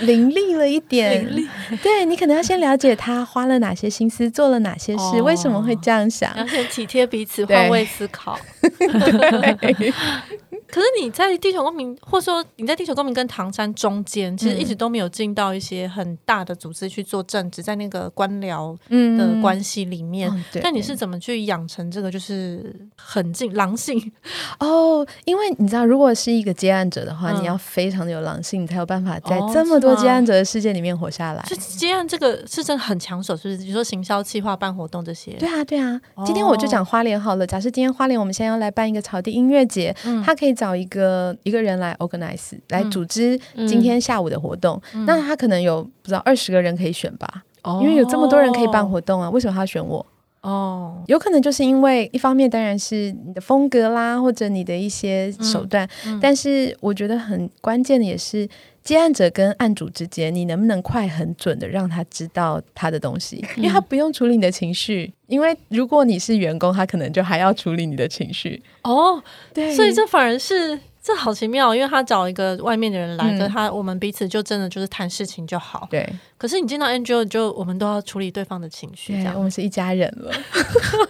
[0.00, 1.24] 凌厉了一点？
[1.34, 1.48] 厉
[1.82, 6.36] 对，你可能要先了解他花了哪些心思，做了哪些事，哦、为什么会这样想？
[6.36, 8.38] 要先体贴彼此，换位思考。
[10.66, 20.30] 对可是你在地球公民，或者说你在地球公民跟唐山中间，其实一直都没有进到一些很大的组织去做政治，在那个官僚的关系里面。
[20.30, 24.12] 嗯嗯、但你是怎么去养成这个就是很近狼性？
[24.58, 31.44] 哦，因为你知道，如果是一个接案者的话，嗯、你要非常的有狼性，你才有办法在这么多接案者的世界里面活下来。
[31.46, 33.58] 就接案这个是真的很抢手，是不是？
[33.58, 35.30] 比如说行销、企划、办活动这些。
[35.34, 36.00] 对啊，对啊。
[36.24, 37.46] 今天我就讲花莲好了。
[37.46, 40.55] 假设今天花莲，我们现在要来办一个草地音乐节，嗯，他可以。
[40.56, 43.38] 找一个一个人来 organize 来组织
[43.68, 50.04] 今天下午的活动，那他可能有不知道二十个人可以选吧，哦、因为有这么多人可以办活动啊，为什么他要选我？
[50.42, 56.16] 哦，有可能就是因为一方面当然是你的风格啦，或者你的一些手段，嗯。
[56.16, 58.48] 嗯、但是我觉得很关键的也是
[58.86, 68.62] 接案者跟案主之间，你能不能快很准的让他知道他的东西，因为他不用处理你的情绪，因为如果你是员工，他可能就还要处理你的情绪。
[68.84, 69.20] 哦，
[69.52, 70.78] 对，所以这反而是。
[71.06, 75.86] 这好奇妙，因为他找一个外面的人来，跟、嗯、他我们彼此就真的就是谈事情就好。
[75.88, 76.04] 对，
[76.36, 80.32] 可是你见到 Angel 就我们都要处理对方的情绪，这样我们是一家人了，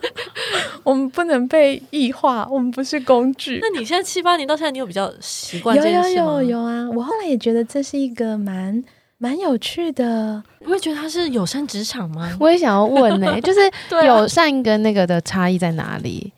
[0.84, 3.58] 我们不能被异化，我们不是工具。
[3.64, 6.04] 那你现在七八年到现在，你有比较习惯这件事吗？
[6.10, 6.90] 有有有有啊！
[6.90, 8.84] 我后来也觉得这是一个蛮
[9.16, 10.42] 蛮有趣的。
[10.60, 12.36] 你会觉得他是友善职场吗？
[12.38, 13.60] 我也想要问呢、欸，就是
[14.04, 16.30] 友善跟那个的差异在哪里？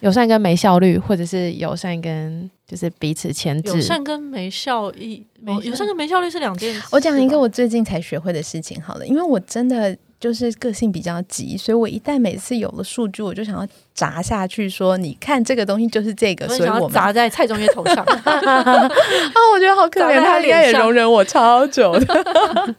[0.00, 3.70] 友善跟没效率，或者是友善跟就是彼此牵制。
[3.70, 6.82] 友善跟没效益，没友善跟没效率是两件事。
[6.90, 17.96] 我讲一个我最近才学会的事情好了，因为我真的就是个性比较急，所以我一旦每次有了数据，我就想要砸下去说：“你看这个东西就是这个。”所以我砸在蔡中岳头上。
[18.04, 18.90] 啊，
[19.52, 22.24] 我觉得好可怜，他应该也容忍我超久的。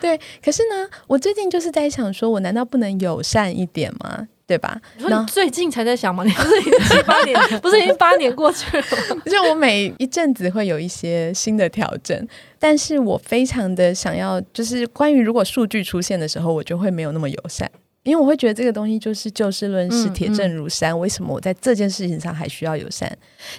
[0.00, 4.28] 对，可是呢，我最近就是在想，说我难道不能友善一点吗？
[4.46, 4.80] 对吧？
[4.98, 6.22] 那你最近才在想吗？
[6.26, 8.82] 你不是已经七八年， 不是已经八年过去了
[9.16, 9.22] 吗？
[9.26, 12.28] 就我每一阵子会有一些新的调整，
[12.58, 17.70] 但是我非常的想要，就是关于如果数据出现的时候，我就会没有那么友善。
[18.04, 20.92] 因为我会觉得这个东西就是就事论事，铁证如山。
[20.92, 23.10] 嗯嗯、为什么我在这件事情上还需要友善？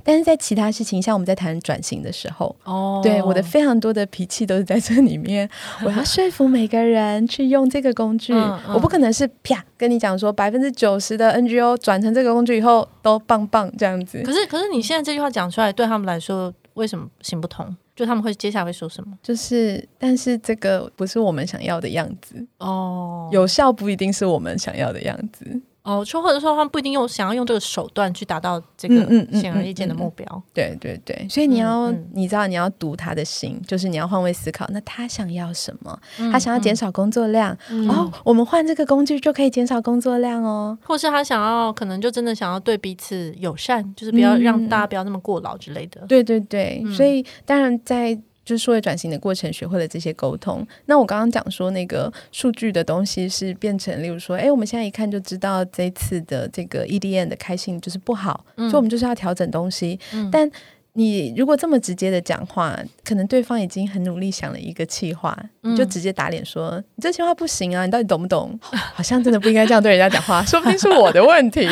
[0.04, 5.50] 但是在其他事情，像我们在谈转型的时候，哦，对，我的非常多的脾气都是在这里面。
[5.84, 8.34] 我要说服每个人去用这个工具，
[8.74, 14.22] 我不可能是啪跟你讲说百分之九十的 NGO 转成这个工具以后都棒棒这样子。
[14.24, 17.76] 可是，可是你现在这句话讲出来，对他们来说为什么行不通？
[17.96, 19.18] 就他们会接下来会说什么？
[19.24, 25.62] 就是，但是这个不是我们想要的样子哦，有效不一定是我们想要的样子。
[25.86, 29.06] 哦，就或者说他们不一定用想要用这个手段去达到这个
[29.40, 30.26] 显而易见的目标。
[30.30, 34.66] 嗯嗯嗯嗯、对对对，所以你要、你知道你要读他的心，就是你要换位思考。
[34.72, 36.00] 那他想要什么？
[36.20, 40.76] 嗯、他想要减少工作量、嗯、哦，我们换这个工具就可以减少工作量哦。
[40.84, 46.02] 或是他想要可能就真的想要对彼此友善，就是不要让大家不要那么过劳之类的。
[46.02, 48.20] 嗯、对对对，嗯、所以当然在。
[48.46, 50.66] 就是数位转型的过程，学会了这些沟通。
[50.86, 60.00] 那我刚刚讲说，那个数据的东西是变成，例如说，哎，我们现在一看就知道这次的这个 EDM 的开信就是不好，嗯、所以我们就是要调整东西。
[60.14, 60.50] 嗯、但
[60.94, 68.58] 你如果这么直接的讲话，可能对方已经很努力想了一个气话，嗯、就直接打脸说你这气话不行啊，你到底懂不懂？
[68.94, 71.68] 好像真的不应该这样对人家讲话，说不定是我的问题。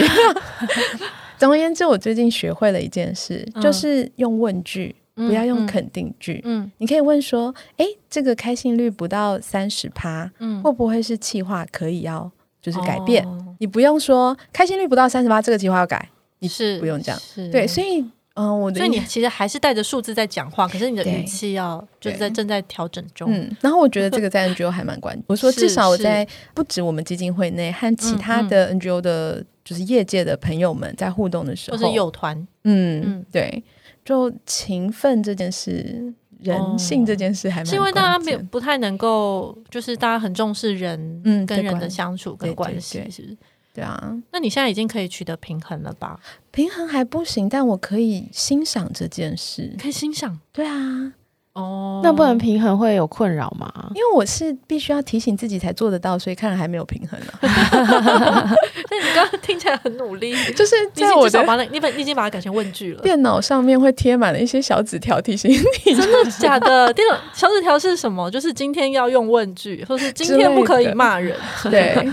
[1.37, 4.95] 总而言之，我最近学会了一件事，就是用问句。
[5.15, 12.29] 不要用肯定句，嗯，嗯，你可以问说，诶，这个开心率不到三十趴，嗯，会不会是企划可以要
[12.61, 13.23] 就是改变？
[13.25, 17.19] 哦，你不用说开心率不到三十八，这个计划要改，你是不用这样，
[17.51, 18.03] 对，所以
[18.35, 23.31] 嗯，我的所以你其实还是带着数字在讲话，可是你的语气要就是在正在调整中。
[23.31, 25.23] 嗯，然后我觉得这个在 NGO 还蛮关键。
[25.27, 33.63] 我说至少我在不止我们基金会内和其他的 NGO 的，就是业界的朋友们在互动的时候，或是友团，嗯，嗯对，
[34.03, 43.37] 就勤奋这件事、人性这件事还蛮，是因为大家没有不太能够，就是大家很重视人嗯跟人的相处跟关系，是不是？
[43.73, 46.19] 对啊，那你现在已经可以取得平衡了吧？
[46.51, 50.39] 平衡还不行，但我可以欣赏这件事，可以欣赏。
[50.51, 51.13] 对啊，
[51.53, 53.71] 哦，那不能平衡会有困扰吗？
[53.89, 57.27] 因为我是必须要提醒自己才做得到，所以看来还没有平衡呢。
[57.43, 63.01] 那你刚刚听起来很努力，就是在我的把那，你把你已经把它改成问句了。
[63.03, 66.91] 电脑上面会贴满了一些小纸条提醒你，真的假的？
[66.93, 68.31] 电脑小纸条是什么？
[68.31, 71.37] 就是今天要用问句，或是今天不可以骂人。
[71.69, 72.09] 对。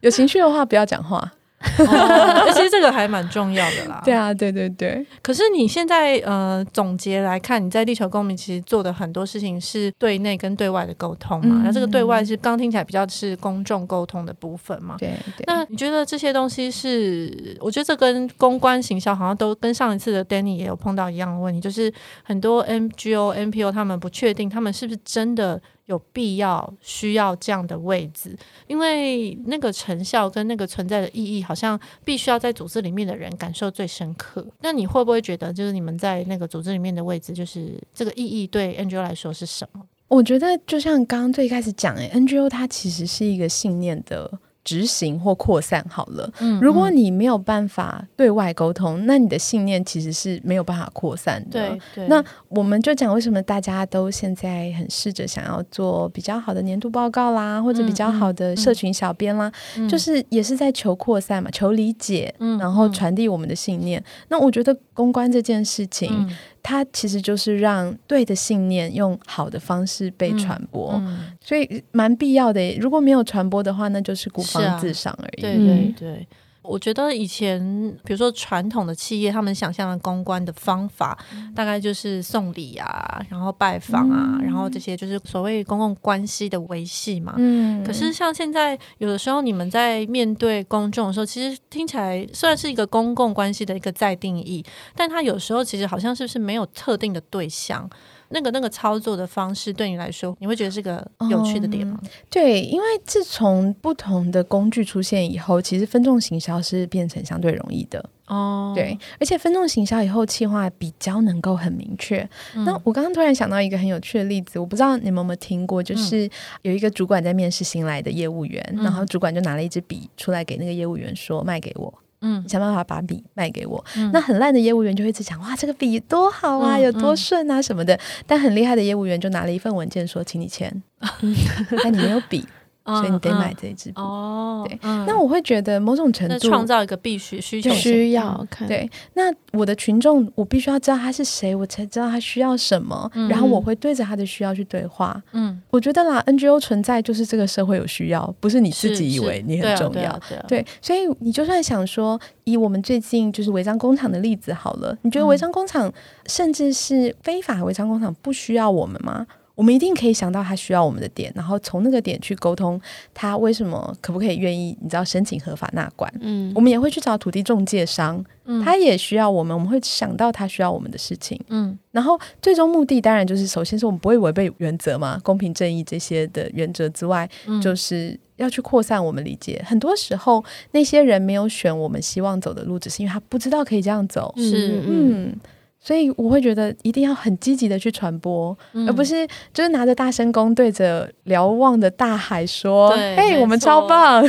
[0.00, 1.32] 有情绪的话，不要讲话。
[1.78, 4.02] 哦， 其实这个还蛮重要的啦。
[4.04, 5.04] 对啊，对对对。
[5.22, 11.62] 可是你现在呃总结来看，你在地球公民其实做的很多事情是对内跟对外的沟通嘛。
[11.64, 14.96] 那、嗯、这个对外是刚听起来比较是公众沟通的部分嘛。
[14.98, 15.44] 对对。
[15.46, 17.56] 那你觉得这些东西是？
[17.60, 25.60] 我觉得这跟公关行销好像都跟上一次的 Danny 也有碰到一样的问题，就是很多 NGO、NPO 他们不确定他们是不是真的。
[25.86, 34.46] 有必要需要这样的位置，因为那个成效跟那个存在的意义，好像必须要在组织里面的人感受最深刻。
[34.60, 39.86] 那你会不会觉得，就是你们在那个组织里面的位置，就是这个意义对 NGO 来说是什么？
[40.08, 44.30] 我觉得就像刚刚最开始讲，诶，NGO 它其实是一个信念的。
[44.64, 46.28] 执行或扩散好了。
[46.40, 51.68] 嗯，如果你没有办法对外沟通，那你的信念其实是没有办法扩散的。
[51.68, 52.08] 对对。
[52.08, 59.52] 那我们就讲为什么大家都现在很试着想要做比较好的年度报告啦，或者比较好的社群小编啦，
[59.88, 64.02] 就是也是在求扩散嘛，求理解，然后传递我们的信念。
[64.28, 66.28] 那我觉得公关这件事情。
[66.64, 72.74] 它其实就是让对的信念用好的方式被传播，嗯嗯、所以蛮必要的。
[72.80, 75.42] 如果没有传播的话，那就是孤芳自赏而已。
[75.42, 76.26] 对对对。
[76.64, 77.60] 我觉得以前，
[78.04, 87.34] 比如说传统的企业，他们想象的公关的方法，嗯、大概就是送礼啊，然后拜访啊，嗯、然后这些就是所谓公共关系的维系嘛。
[87.36, 87.84] 嗯。
[87.84, 94.64] 可是像现在，有的时候你们在面对公众的时候，其实听起来虽然是一个公共关系的一个再定义，
[94.96, 97.88] 但它有时候其实好像是不是没有特定的对象。
[98.30, 101.98] 那个那个操作的方式对你来说，你会觉得是个有趣的点吗？
[102.02, 108.72] 嗯、对，因为自从不同的工具出现以后，其实分众行销是变成相对容易的哦。
[108.74, 112.28] 对，而且分众行销以后，企划比较能够很明确。
[112.54, 116.28] 嗯、那我刚刚突然想到一个很有趣的例子，我不知道你们有没有听过，就是
[116.62, 121.92] 有一个主管在面试新来的业务员，嗯、然后主管就拿了一支笔出来给那个业务员说：“卖给我。”
[122.24, 123.84] 嗯，想办法把笔卖给我。
[123.96, 127.98] 嗯、那很烂的业务员就会一直讲哇，这个笔多好啊，嗯、有多顺啊什么的。
[128.26, 130.82] 但很厉害的业务员就拿了一份文件说，请你签，
[131.84, 132.44] 但你没有笔。
[132.84, 134.66] 所以你得买这一支笔哦。
[134.68, 138.68] 对，那我会觉得某种程度创造一个必须需求，需要看。
[138.68, 145.22] 对，那我的群众，我必须要知道他是谁，我才知道他需要什么，然后我会对着他的需要去对话。
[145.32, 150.20] 嗯，我觉得啦，NGO 存在就是这个社会有需要，不是你自己以为你很重要。
[150.46, 155.92] 对，所以你就算想说，以我们最近就是违章工厂的例子好了，你觉得违章工厂
[156.26, 159.26] 甚至是非法违章工厂不需要我们吗？
[159.54, 162.80] 我们一定可以想到他需要我们的点，然后从那个点去沟通
[163.12, 166.12] 他为什么可不可以愿意，你知道申请合法纳管。
[166.20, 171.40] 嗯，我们也会去找土地中介商，嗯，他也需要我们，我们会想到他需要我们的事情。
[171.48, 179.64] 嗯，然后最终目的当然就是，首先是我们不会违背原则嘛，公平正义这些的原则之外，嗯，就是要去扩散我们理解。
[179.64, 184.34] 很多时候那些人没有选我们希望走的路，只是因为他不知道可以这样走。
[184.36, 185.28] 是，嗯。
[185.28, 185.40] 嗯
[185.84, 194.24] 所以我会觉得一定要很积极的去传播，嗯、而不是就是拿着大声公对着瞭望的大海说：“嘿，我们超棒。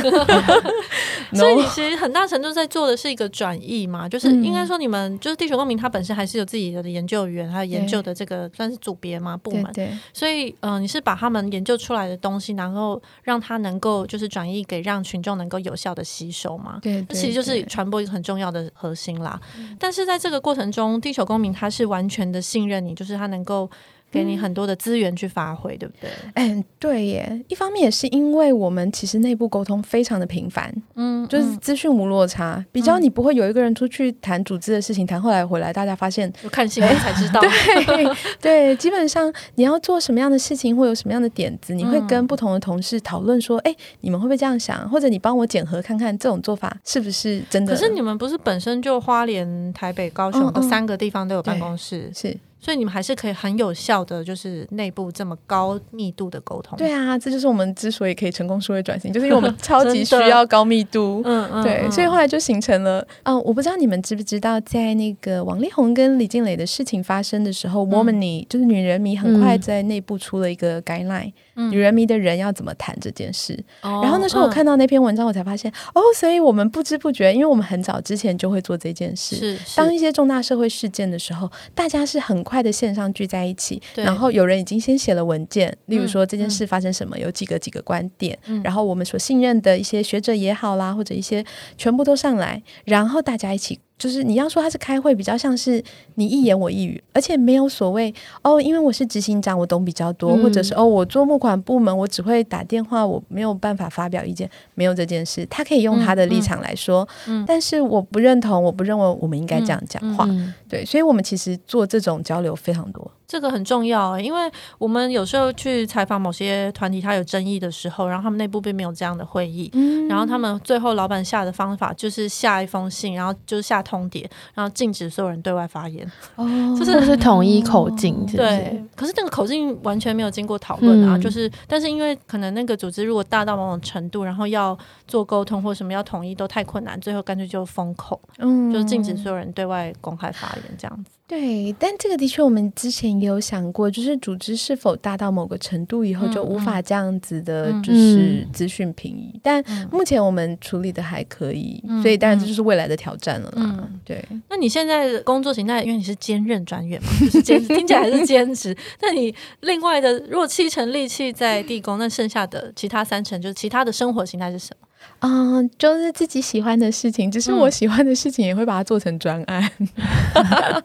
[1.34, 9.64] 所以你其实很大程度在做的是一个转译嘛， 就是应该说你们就是地球公民，它本身还是有自己的研究员，还有研究的这个算是组别嘛部门。
[9.72, 9.98] 对，对。
[10.12, 16.78] 所以，嗯、呃，你是把他们研究出来的东西，然后让他能够就是转译给让群众能够有效的吸收嘛。
[16.82, 17.06] 对，对，对。
[17.08, 19.40] 这其实就是传播一个很重要的核心啦。
[19.58, 23.70] 嗯、但是在这个过程中，地球公民他是完全的信任你，就是他能够
[24.10, 26.08] 给你很多的资源去发挥，对不对？
[26.34, 27.44] 嗯，对耶。
[27.48, 38.06] 一方面也是因为我们其实内部沟通非常的频繁，嗯，就是资讯无落差，比较你不会有一个人出去谈组织的事情，谈后来回来大家发现就看新闻才知道，对
[38.40, 44.88] 对，基本上你要做什么样的事情，会有什么样的点子，你会跟不同的同事讨论说，哎，你们会不会这样想？
[44.88, 47.74] 或者你帮我检核看看这种做法是不是真的？
[47.74, 52.36] 可是你们不是本身就花莲、台北、高雄的三个地方都有办公室，是。
[52.66, 56.76] 所以你们还是可以很有效的，就是内部这么高密度的沟通。
[56.76, 61.22] 对啊，这就是我们之所以可以成功数位转型，就是因为我们 超级需要高密度。
[61.24, 63.06] 嗯嗯，对，所以后来就形成了。
[63.22, 73.58] 嗯，我不知道你们知不知道，在那个王力宏跟李静蕾的事情发生的时候，我们你就是女人迷，很快在内部出了一个 guideline，女人迷的人要怎么谈这件事。
[73.80, 79.36] 然后那时候我看到那篇文章，我才发现哦，所以我们不知不觉，因为我们很早之前就会做这件事。
[79.36, 82.62] 是，当一些重大社会事件的时候，大家是很快。
[82.66, 91.44] 的线上聚在一起，然后有人已经先写了文件，例如说这件事发生什么，嗯、有几个几个观点，嗯、然后我们所信任的一些学者也好啦，或者一些
[91.78, 93.78] 全部都上来，然后大家一起。
[93.98, 95.82] 就是你要说他是开会，比较像是
[96.16, 107.42] 你一言我一语，而且没有所谓哦，因为我是执行长，我懂比较多，嗯、或者是哦，我做募款部门，我只会打电话，我没有办法发表意见，没有这件事，他可以用他的立场来说，嗯。
[107.42, 110.28] 嗯、但是我不认同，我不认为我们应该这样讲话，
[110.68, 113.10] 对，所以我们其实做这种交流非常多。
[113.26, 124.24] 这个很重要，欸，因为我们有时候去采访某些团体，他有争议的时候，然后他们内部并没有这样的会议，嗯、然后他们最后老板下的方法就是下一封信，然后就是下通牒，
[124.54, 126.46] 然后禁止所有人对外发言，哦，
[126.78, 128.36] 就是是统一口径，是是？
[128.36, 128.84] 对。
[128.94, 134.76] 可是那个口径完全没有经过讨论啊，嗯、就是，但是因为可能那个组织如果大到某种程度，然后要
[135.08, 141.10] 做沟通或什么要统一都太困难，最后干脆就封口，嗯，就是禁止所有人对外公开发言这样子。
[141.28, 149.32] 对，但这个的确，我们之前也有想过，就是组织是否大到某个程度以后就无法这样子的，就是资讯平移。
[149.34, 153.76] 嗯、但目前我们处理的还可以，嗯、所以当然这就是未来的挑战了啦。
[153.76, 158.76] 嗯、对，那你现在的工作形态，因为你是兼任专员嘛，就是兼 听起来还是兼职。
[159.02, 164.86] 那你另外的，如果七成力气在地宫，那剩下的其他三成，就是其他的生活形态是什么？
[165.20, 169.62] 嗯，就是自己喜欢的事情，只是我喜欢的事情也会把它做成专案。
[169.62, 169.88] 哎、嗯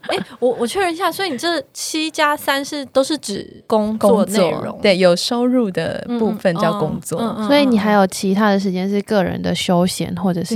[0.09, 10.55] 欸，我我确认一下，所以你这七加三是都是指工作内容，对，有收入的部分叫工作，嗯嗯、所以你还有其他的时间是个人的休闲或者是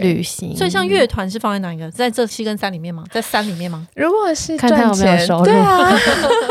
[0.00, 0.50] 旅行。
[0.50, 1.90] 对对对，所以像乐团是放在哪一个？
[1.90, 3.04] 在这七跟三里面吗？
[3.10, 3.86] 在三里面吗？
[3.94, 5.92] 如果是赚钱，看看有没有收入，对啊，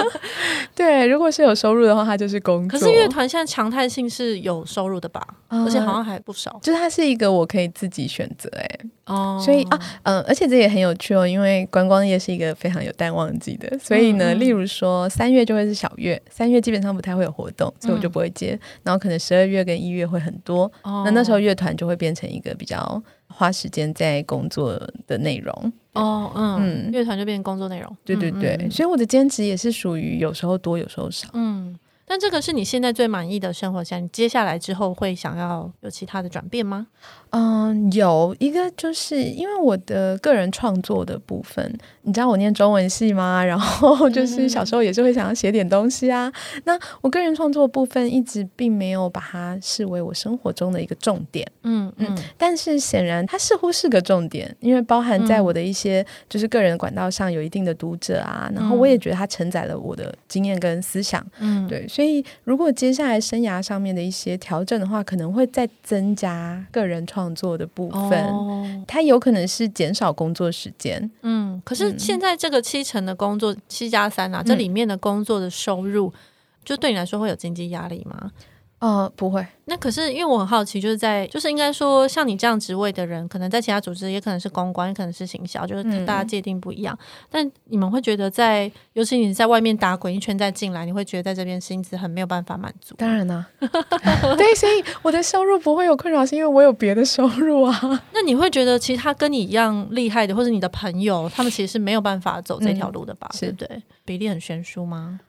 [0.75, 2.77] 对，如果是有收入的话，它就是工作。
[2.77, 5.25] 可是乐团现在常态性是有收入的吧？
[5.49, 6.46] 嗯、而且好像还不少。
[6.61, 25.73] 就是它是一个我可以自己选择哎，哦，所以啊，嗯，而且这也很有趣哦，因为观光业是一个非常有淡旺季的，所以呢，嗯、例如说三月就会是小月，三月基本上不太会有活动，所以我就不会接，嗯、然后可能十二月跟一月会很多，哦、那那时候乐团就会变成一个比较花时间在工作的内容。
[25.93, 31.75] 哦，嗯，乐团、嗯、就变成工作内容，对对对，所以我的兼职也是属于有时候多，有时候少，嗯。
[32.09, 36.87] 但这个是你现在最满意的生活，像你接下来之后会想要有其他的转变吗？
[37.31, 43.43] 嗯，有一个就是因为我的个人创作的部分，你知道我念中文系吗？
[43.45, 46.27] 然后就是小时候也是会想要写点东西啊。
[46.55, 51.45] 嗯、那我个人创作部分一直并没有把它视为我生活中的一个重点。
[51.63, 58.47] 嗯嗯，嗯，但是显然它似乎是个重点，因为包含在我的一些就是个人管道上有一定的读者啊。
[58.49, 61.25] 嗯、然后我也觉得它承载了我的经验跟思想。
[61.39, 61.87] 嗯，对。
[61.87, 68.23] 所以，如果接下来生涯上面的一些调整的话，可能会再增加个人创作的部分。
[68.25, 71.09] 哦，它有可能是减少工作时间。
[71.21, 76.19] 嗯，可是现在这个七成的工作，七加三啊，这里面的工作的收入，嗯，
[76.65, 78.31] 就对你来说会有经济压力吗？
[78.79, 79.45] 呃，不会。
[79.69, 86.97] 那可是因为我很好奇，就是在就是应该说像你这样职位的人，可能在其他组织也可能是公关，也可能是行销，就是大家界定不一样。
[87.01, 92.95] 嗯、但你们会觉得在，尤其你在外面打滚一圈再进来，你会觉得在这边薪资很没有办法满足。
[92.97, 98.03] 当然啦， 对，所以我的收入不会有困扰，是因为我有别的收入啊。
[98.13, 103.27] 那你会觉得其他跟你一样厉害的，或者你的朋友，他们其实是没有办法走这条路的吧？
[103.33, 103.83] 嗯、对不对？
[104.05, 105.19] 比例很悬殊吗？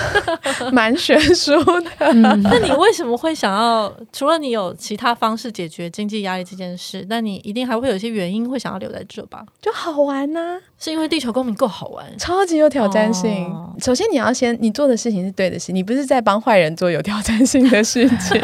[0.72, 3.92] 蛮悬殊的，嗯、那你为什么会想要？
[4.12, 9.44] 除了你有其他方式解决经济压力这件事，那你一定还会有一些原因会想要留在这吧？
[9.60, 13.44] 就好玩呢、啊，是因为地球公民够好玩，超级有挑战性。
[13.46, 18.40] 哦、首先，你要先你做的事情是对的事，你不是在帮坏人做有挑战性的事情。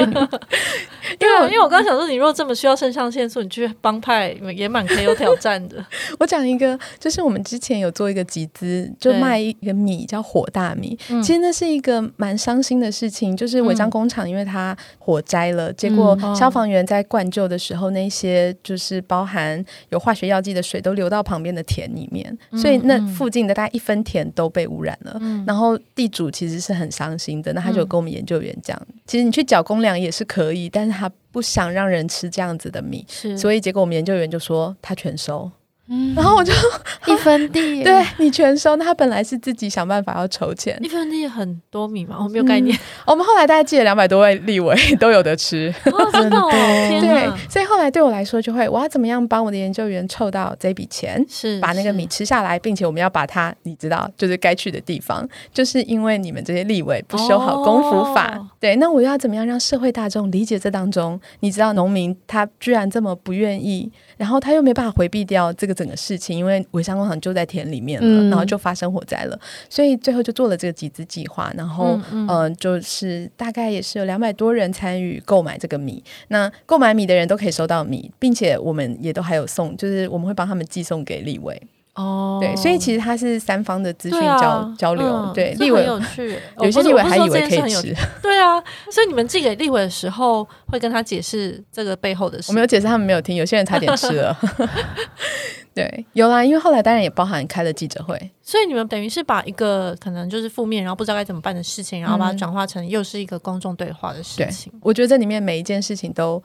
[1.20, 5.84] 因为因为我刚刚想说，你如果这么需要肾上腺素，你去帮派也蛮可以有挑战的。
[6.18, 10.98] 我讲一个，就是我们之前有做一个集资，就卖一个米叫火大米。
[11.22, 25.20] 其实那是一个蛮伤心的事情，就是违章工厂，因为它火灾了，结果消防员在灌救的时候，那些就是包含有化学药剂的水都流到旁边的田里面，所以那附近的大概一分田都被污染了。
[25.46, 35.50] 然后地主其实是很伤心的，那他就跟我们研究员讲，其实你去缴公粮也是可以，但是他不想让人吃这样子的米，所以结果我们研究员就说他全收。
[35.88, 36.52] 嗯，然后我就
[37.06, 38.76] 一分地， 对你全收。
[38.76, 42.74] 那他本来是自己想办法要筹钱，一分地很多米嘛，我没有概念。
[42.76, 61.20] 嗯、我们后来大概寄了两百多位立委都有得吃，哦、真的、哦，对，所以后来对我来说就会，我要怎么样帮我的研究员凑到这笔钱，是把那个米吃下来，并且我们要把它，你知道，就是该去的地方，就是因为你们这些立委不修好功夫法，哦、对，那我要怎么样让社会大众理解这当中？
[61.40, 63.92] 你知道，农民他居然这么不愿意。
[64.16, 81.60] 然后他又没办法回避掉这个整个事情，因为尾山工厂就在田里面了，嗯、然后就发生火灾了，所以最后就做了这个集资计划，然后嗯、呃，就是大概也是有两百多人参与购买这个米，那购买米的人都可以收到米，并且我们也都还有送，就是我们会帮他们寄送给立伟。
[81.94, 88.60] 哦，对，所以其实它是三方的资讯交、啊、交流，嗯、对，立伟有趣， 有些立伟还以为可以吃， 对啊，
[88.90, 94.36] 所以你们寄给立伟的时候会跟他解释这个背后的事，我没有解释，他们没有听，有些人差点吃了。
[95.74, 104.72] 对，有啦，因为后来当然也包含开了记者会，所以你们等于是把一个可能就是负面，然后不知道该怎么办的事情，然后把它转化成又是一个公众对话的事情。
[104.72, 106.40] 对，我觉得这里面每一件事情都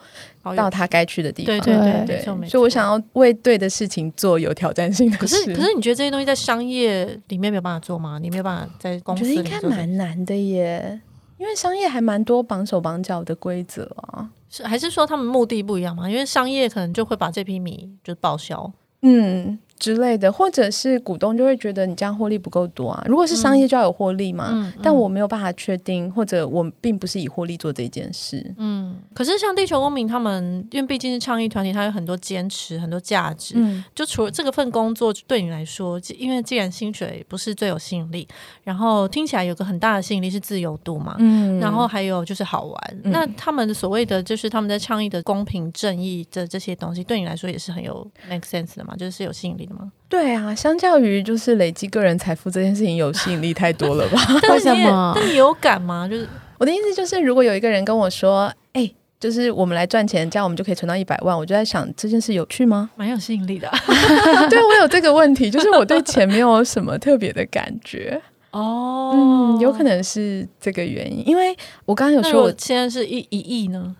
[0.55, 1.59] 到他该去的地方。
[1.59, 5.19] 对对对对，所以我想要为对的事情做有挑战性的事。
[5.19, 8.17] 可是可是，你觉得这些东西在商业里面没有办法做吗？
[8.19, 9.23] 你没有办法在公司？
[9.23, 10.99] 我觉得应该蛮难的耶，
[11.37, 14.27] 因为商业还蛮多绑手绑脚的规则啊。
[14.49, 16.09] 是还是说他们目的不一样吗？
[16.09, 18.73] 因为商业可能就会把这批米就报销。
[19.01, 19.59] 嗯。
[19.79, 23.01] 之类的，或者是股东就会觉得你这样获利不够多啊。
[23.07, 28.53] 如果是商业就要有获利嘛，嗯嗯、但我没有办法确定，或者我并不是以获利做这件事。
[28.57, 33.53] 嗯，可是像地球公民他们，因为毕竟是倡议团体，他有很多坚持，很多价值。
[33.55, 38.27] 嗯，就除了这个份工作对你来说，因为既然薪水不是最有吸引力，
[38.63, 41.15] 然后听起来有个很大的吸引力是自由度嘛。
[41.19, 42.99] 嗯，然后还有就是好玩。
[43.05, 49.68] 嗯、那他们所谓的就是他们在倡议的公平正义的这些东西，对你来说也是很有 make sense 的嘛，就是有吸引力。
[50.07, 54.19] 对啊，相较于就是累积个人财富这件事情，有吸引力太多了吧？
[54.49, 55.13] 为什么？
[55.15, 56.07] 但你有感吗？
[56.07, 62.89] 就是我的意思就是，如果有一个人跟我说：“哎、欸，就是我们来赚钱，这样我们就可以存到一百万。”我就在想，这件事有趣吗？
[62.97, 63.69] 蛮有吸引力的。
[64.49, 68.19] 对，我有这个问题，就是我对钱没有什么特别的感觉。
[68.51, 71.55] 哦，嗯，有可能是这个原因，因为
[71.85, 73.95] 我刚刚有说，我现在是一一亿呢。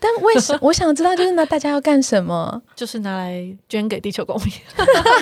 [0.00, 2.60] 但为什么 我想知道，就是那大家要干什么？
[2.74, 4.52] 就是拿来捐给地球公民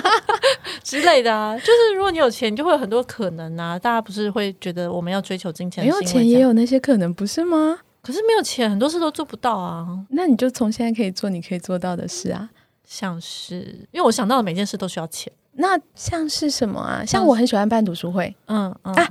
[0.83, 1.57] 之类的啊。
[1.57, 3.77] 就是如果你有钱，就会有很多可能啊。
[3.77, 5.83] 大家不是会觉得我们要追求金钱？
[5.83, 7.79] 没有钱也有那些可能，不是吗？
[8.01, 9.87] 可是没有钱，很多事都做不到啊。
[10.09, 12.49] 那你就从现在可以做你可以做到的事啊。
[12.83, 15.31] 像是，因为我想到的每件事都需要钱。
[15.53, 17.03] 那像是什么啊？
[17.05, 19.09] 像我很喜欢办读书会，嗯，嗯啊，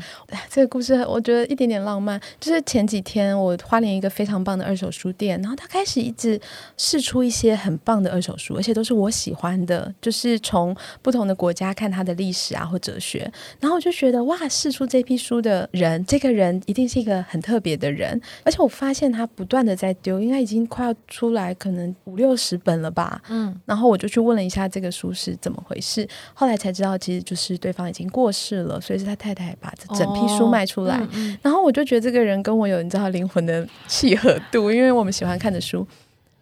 [0.48, 2.18] 这个故事我觉得一点点浪漫。
[2.40, 6.40] 就是前几天我花莲一个非常棒的二手书店，然后他开始一直
[6.78, 13.30] 试出一些很棒的二手书，而且都是我喜欢的，就是从不同的国家看它的历史啊或哲学。
[13.60, 18.18] 然后我就觉得哇，试出这批书的人，这个人一定是一个很特别的人。
[18.44, 23.54] 而且我发现他不断的在丢，应该已经快要出来可能五六十本了吧，嗯。
[23.66, 26.08] 然后我就去问了一下这个书是怎么回事。
[26.34, 30.96] 后来才知道，其实就是对方已经过世了，所以是他太太把这整批书卖出来。
[30.96, 35.86] 哦嗯嗯、然后我就觉得这个人跟我有你知道灵魂的契合度，因为我们喜欢看的书，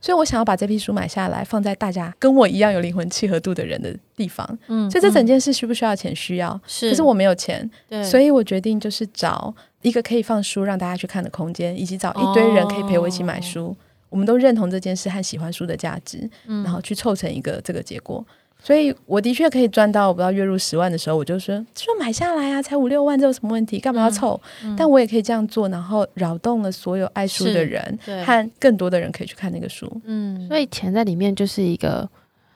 [0.01, 4.47] 所以我想要把这批书买下来，放在大家跟我一样有灵魂契合度的人的地方。
[4.69, 6.15] 嗯，所以这整件事需不需要钱？
[6.15, 6.91] 需要，是。
[6.91, 7.69] 可是我没有钱，
[8.05, 13.69] 所以我决定就是找一个可以放书让大家去看的空间，以及找一堆人可以陪我一起买书。
[13.69, 13.77] 哦、
[14.11, 18.25] 我们都认同这件事和喜欢书的价值，嗯、然后去凑成一个这个结果。
[18.63, 23.79] 所以我的确可以赚到，我不知道月入十万的时候，我就说说买下来啊，才五六万，这有什么问题？
[23.79, 24.39] 干嘛要凑？
[24.65, 29.91] 嗯嗯、但我也可以这样做，然后扰动了所有爱书的人，和更多的人可以去看那个书。
[30.05, 32.07] 嗯，所以钱在里面就是一个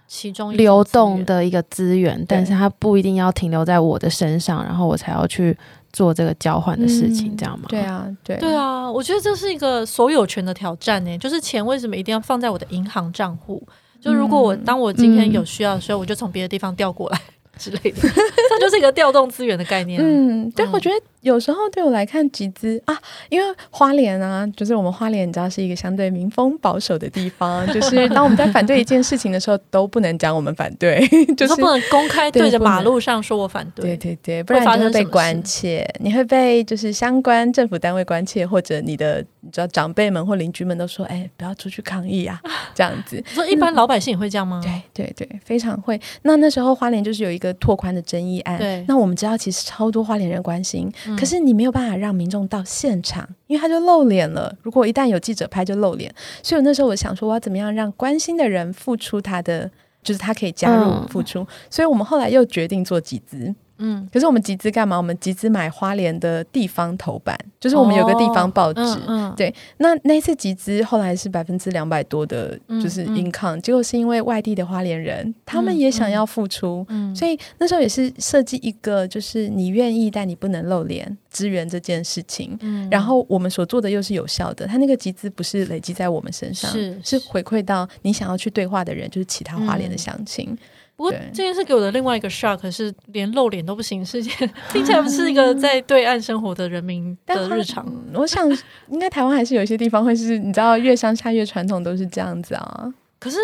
[0.08, 5.56] 其中流动的一个资源，但是它不一定要停留在我的身上，然后我才要去
[5.92, 7.66] 做这个交换的事情，嗯、这样吗？
[7.68, 11.16] 对啊，对对啊，我觉得这是一个所有权的挑战呢。
[11.16, 13.62] 就是钱为什么一定要放在我的银行账户？
[14.02, 17.20] 就如果我当我今天有需要的时候，我就从别的地方调过来
[17.56, 20.00] 之类的， 这就是一个调动资源的概念。
[20.02, 22.98] 嗯，对，我觉得有时候对我来看，集资啊，
[23.28, 31.00] 因为花莲啊，就是我们花莲，你知道是一个相对民风保守的地方， 就是当我们在反对一件事情的时候，都不能讲我们反对，
[31.36, 42.40] 就是不能公开对着马路上说我反对，对对对，不然你就会被关切，你会被就是相关政府单位关切，或者你的你知道长辈们或邻居们都说，哎，不要出去抗议啊，
[42.74, 43.22] 这样子。
[43.26, 44.60] 说一般老百姓也会这样吗？
[44.64, 46.00] 对对对，非常会。
[46.22, 50.92] 那那时候花莲就是有一个拓宽的争议案，对，那我们知道其实超多花莲人关心。
[51.18, 54.54] 可是你没有办法让民众到现场，因为他就露脸了。
[54.62, 56.12] 如果一旦有记者拍，就露脸。
[56.42, 59.70] 所以那时候我想说，我要怎么样让关心的人付出他的，
[60.02, 61.46] 就是他可以加入付出。
[61.70, 63.54] 所以我们后来又决定做集资。
[63.82, 64.96] 嗯，可是我们集资干嘛？
[64.96, 68.80] 我们集资买花莲的地方头版，就是我们有个地方报纸。
[68.80, 82.56] 哦嗯嗯、对，那那次集资后来是百分之两百多的，就是 income、结果是因为外地的花莲人，他们也想要付出，所以那时候也是设计一个，就是你愿意但你不能露脸支援这件事情。
[82.60, 90.56] 嗯、然后我们所做的又是有效的，他那个集资不是累积在我们身上，是是回馈到你想要去对话的人，就是其他花莲的乡亲。
[90.92, 94.32] 嗯不过这件事给我的另外一个 shock 是，连露脸都不行，是件
[94.70, 97.84] 听起来不是一个在对岸生活的人民的日常。
[98.14, 98.48] 我想，
[98.88, 102.94] 应该台湾还是有一些地方会是，你知道，越乡下越传统，都是这样子啊。
[103.18, 103.36] 可是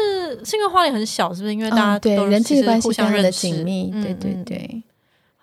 [0.44, 1.54] 是因为花莲很小，是不是？
[1.54, 4.82] 因为大家都人际关系非常的紧密，对对对。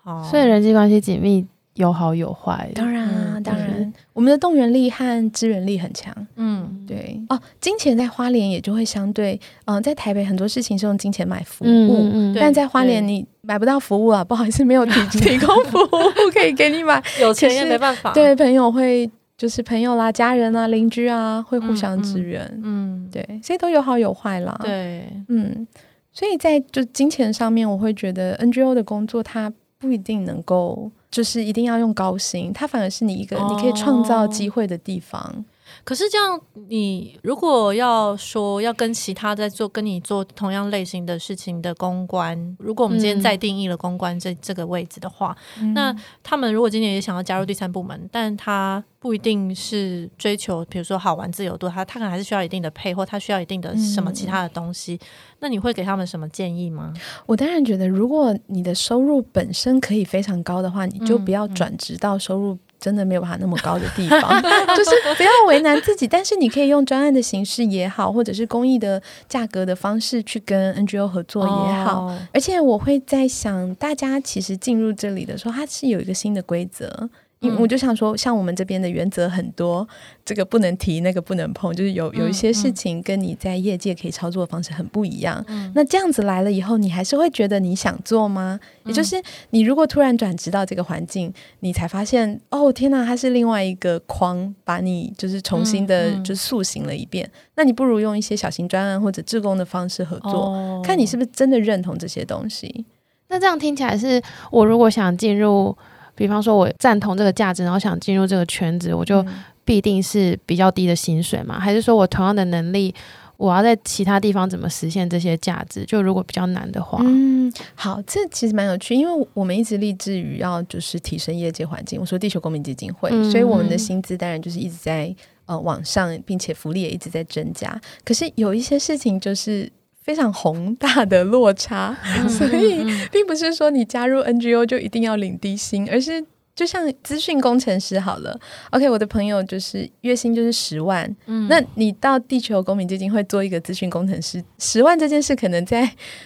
[0.02, 1.46] 好，所以人际关系紧密。
[1.76, 6.12] 有好有坏，当然啊，当然，我们的动员力和支援力很强。
[6.36, 7.18] 嗯，对。
[7.28, 18.12] 哦，金钱在花莲也就会相对，嗯，在台北很多事情是用金钱买服务，嗯但在花莲你买不到服务啊，不好意思，没有提 提供服务可以给你买， 有钱也没办法。
[18.12, 22.42] 对，朋友会就是朋友啦、家人啊、邻居啊，会互相支援。
[22.64, 24.58] 嗯，对，所以都有好有坏啦。
[24.62, 25.66] 对，嗯，
[26.10, 30.90] 所以在就金钱上面，我会觉得 NGO 的工作它不一定能够。
[31.08, 35.44] 就是一定要用高薪，它反而是你一个你可以创造机会的地方。
[35.86, 35.88] 哦。
[35.88, 54.94] 可是这样，你如果要说要跟其他在做跟你做同样类型的事情的公关，如果我们今天再定义了公关这这个位置的话，嗯、那他们如果今年也想要加入第三部门，但他不一定是追求，比如说好玩自由度，他他可能还是需要一定的配，或他需要一定的什么其他的东西。
[54.94, 55.06] 嗯、
[55.40, 56.92] 那你会给他们什么建议吗？
[57.26, 62.58] 我当然觉得，如果你的收入本身可以非常高的话，你就不要转职到收入。
[62.86, 64.40] 真的没有办法那么高的地方，
[64.76, 66.06] 就是不要为难自己。
[66.06, 72.04] 但是你可以用专案的形式也好，或者是公益的价格的方式去跟 NGO 合作也好。
[72.04, 72.12] Oh.
[72.32, 77.10] 而且我会在想，大家其实进入这里的时候，它是有一个新的规则。
[77.40, 79.86] 因为我就想说，像我们这边的原则很多，
[80.24, 85.44] 这个不能提，那个不能碰，就是有有一些事情跟你在业界可以操作的方式很不一样。
[85.48, 88.58] 嗯、那这样子来了以后，你还是会觉得你想做吗？
[88.84, 91.30] 嗯、也就是你如果突然转职到这个环境，
[91.60, 97.30] 你才发现，哦天哪，它是另外一个框，把你就是重新的就塑形了一遍。
[97.54, 102.86] 那你不如用一些小型专案或者志工的方式合作，哦、看你是不是真的认同这些东西。
[103.28, 105.76] 那这样听起来是，我如果想进入。
[106.16, 109.24] 比方说，我赞同这个价值，然后想进入这个圈子，我就
[109.64, 111.60] 必定是比较低的薪水嘛？
[111.60, 112.94] 还是说我同样的能力，
[113.36, 115.84] 我要在其他地方怎么实现这些价值？
[115.84, 122.00] 就如果比较难的话，嗯，好，这其实蛮有趣，因为我们一直立志于要就是提升业界环境。
[122.00, 125.14] 我说地球公民基金会，嗯、所以我们的薪资当然就是一直在
[125.44, 127.80] 呃往上，并且福利也一直在增加。
[128.04, 129.70] 可是有一些事情就是。
[130.06, 131.96] 非常宏大的落差，
[132.28, 136.24] 所以并不是说你加入 NGO 就一定要领低薪，而是。
[136.56, 138.36] 就像资讯工程师好了
[138.70, 145.82] ，OK，我的朋友就是月薪就是十万，嗯，那你到地球公民基金会做一个资讯工程师，十万这件事可能在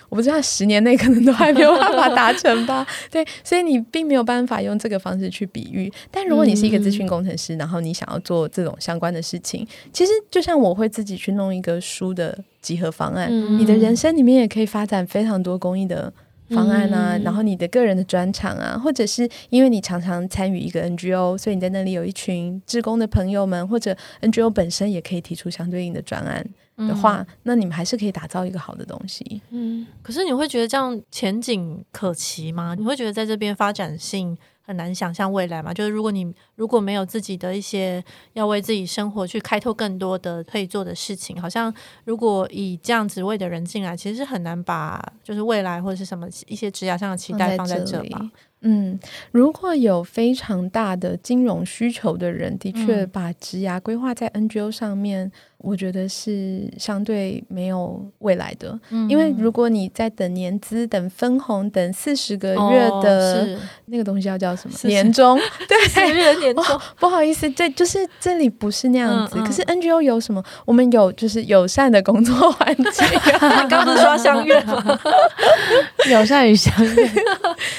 [0.09, 5.93] 我不知道十年内可能都还没有办法达成吧，对，所以你并没有办法用这个方式去比喻。
[6.13, 16.13] 但如果你是一个资讯工程师，嗯、然后你想要做这种相关的事情，其实就像我会自己去弄一个书的集合方案，嗯、你的人生里面也可以发展非常多公益的。
[16.51, 26.45] 方案啊，然后你的个人的专长啊，或者是因为你常常参与一个 NGO，所以你在那里有一群志工的朋友们，或者 NGO 本身也可以提出相对应的专案
[26.77, 29.41] 的话，嗯、那你们还是可以打造一个好的东西。
[29.51, 32.75] 嗯，可是你会觉得这样前景可期吗？
[32.77, 34.37] 你会觉得在这边发展性？
[34.71, 38.01] 很难想象未来嘛，就是如果你如果没有自己的一些
[38.35, 48.31] 要为自己生活去开拓更多的可以做的事情，好像如果以这样职位的人进来，其实是很难把就是未来或者是什么一些职涯上的期待放在这吧。
[48.61, 48.97] 嗯，
[49.33, 55.33] 如果有非常大的金融需求的人，的确把职涯规划在 NGO 上面。
[55.63, 64.75] 我觉得是相对没有未来的，嗯、因为如果你在等年资、等分红、等四十个月的那个东西要叫什么？
[64.89, 65.39] 年终？
[65.69, 66.81] 对，四十月年终、哦。
[66.99, 69.35] 不好意思，对，就是这里不是那样子。
[69.37, 70.43] 嗯嗯、可是 NGO 有什么？
[70.65, 73.07] 我们有就是友善的工作环境。
[73.39, 74.99] 刚刚不是说相约吗？
[76.11, 76.95] 友善与相约。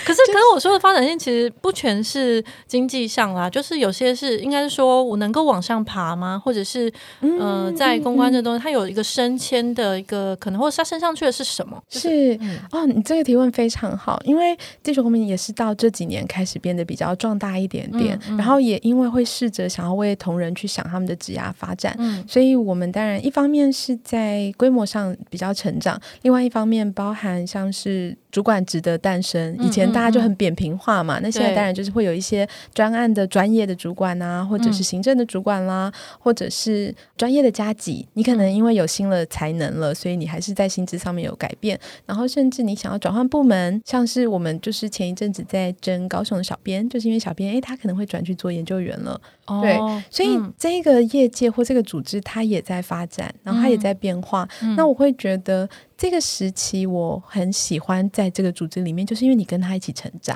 [0.05, 6.39] 可是，可是我说的发展性其实不全是经济上啦，就是有些是应该是说我能够往上爬吗？
[6.43, 7.39] 或者是嗯。
[7.39, 11.81] 呃在公关这东西，它有一个升迁的一个可能，或者它升上去的是什么？
[11.89, 12.39] 是
[12.71, 28.17] 哦，你这个提问非常好，因为地球公民也是到这几年开始变得比较壮大一点点，嗯嗯、然后也因为会试着想要为同仁去想他们的职涯发展，嗯、所以我们当然一方面是在规模上比较成长，另外一方面包含像是。
[28.31, 38.07] 主管职的诞生，以前大家就很扁平化嘛，嗯嗯嗯，那现在当然就是会有一些专案的专业的主管啊，或者是行政的主管啦，嗯、或者是专业的加急。
[38.13, 49.77] 你可能因为有新的才能了，所以你还是在薪资上面有改变，然后甚至你想要转换部门，像是我们就是前一阵子在争高雄的小编，就是因为小编诶，他可能会转去做研究员了，哦、对，
[50.09, 55.69] 所以这个业界或这个组织它也在发展，然后它也在变化，嗯、那我会觉得。
[55.97, 60.35] 这个时期我很喜欢在这个组织里面，就是因为你跟他一起成长，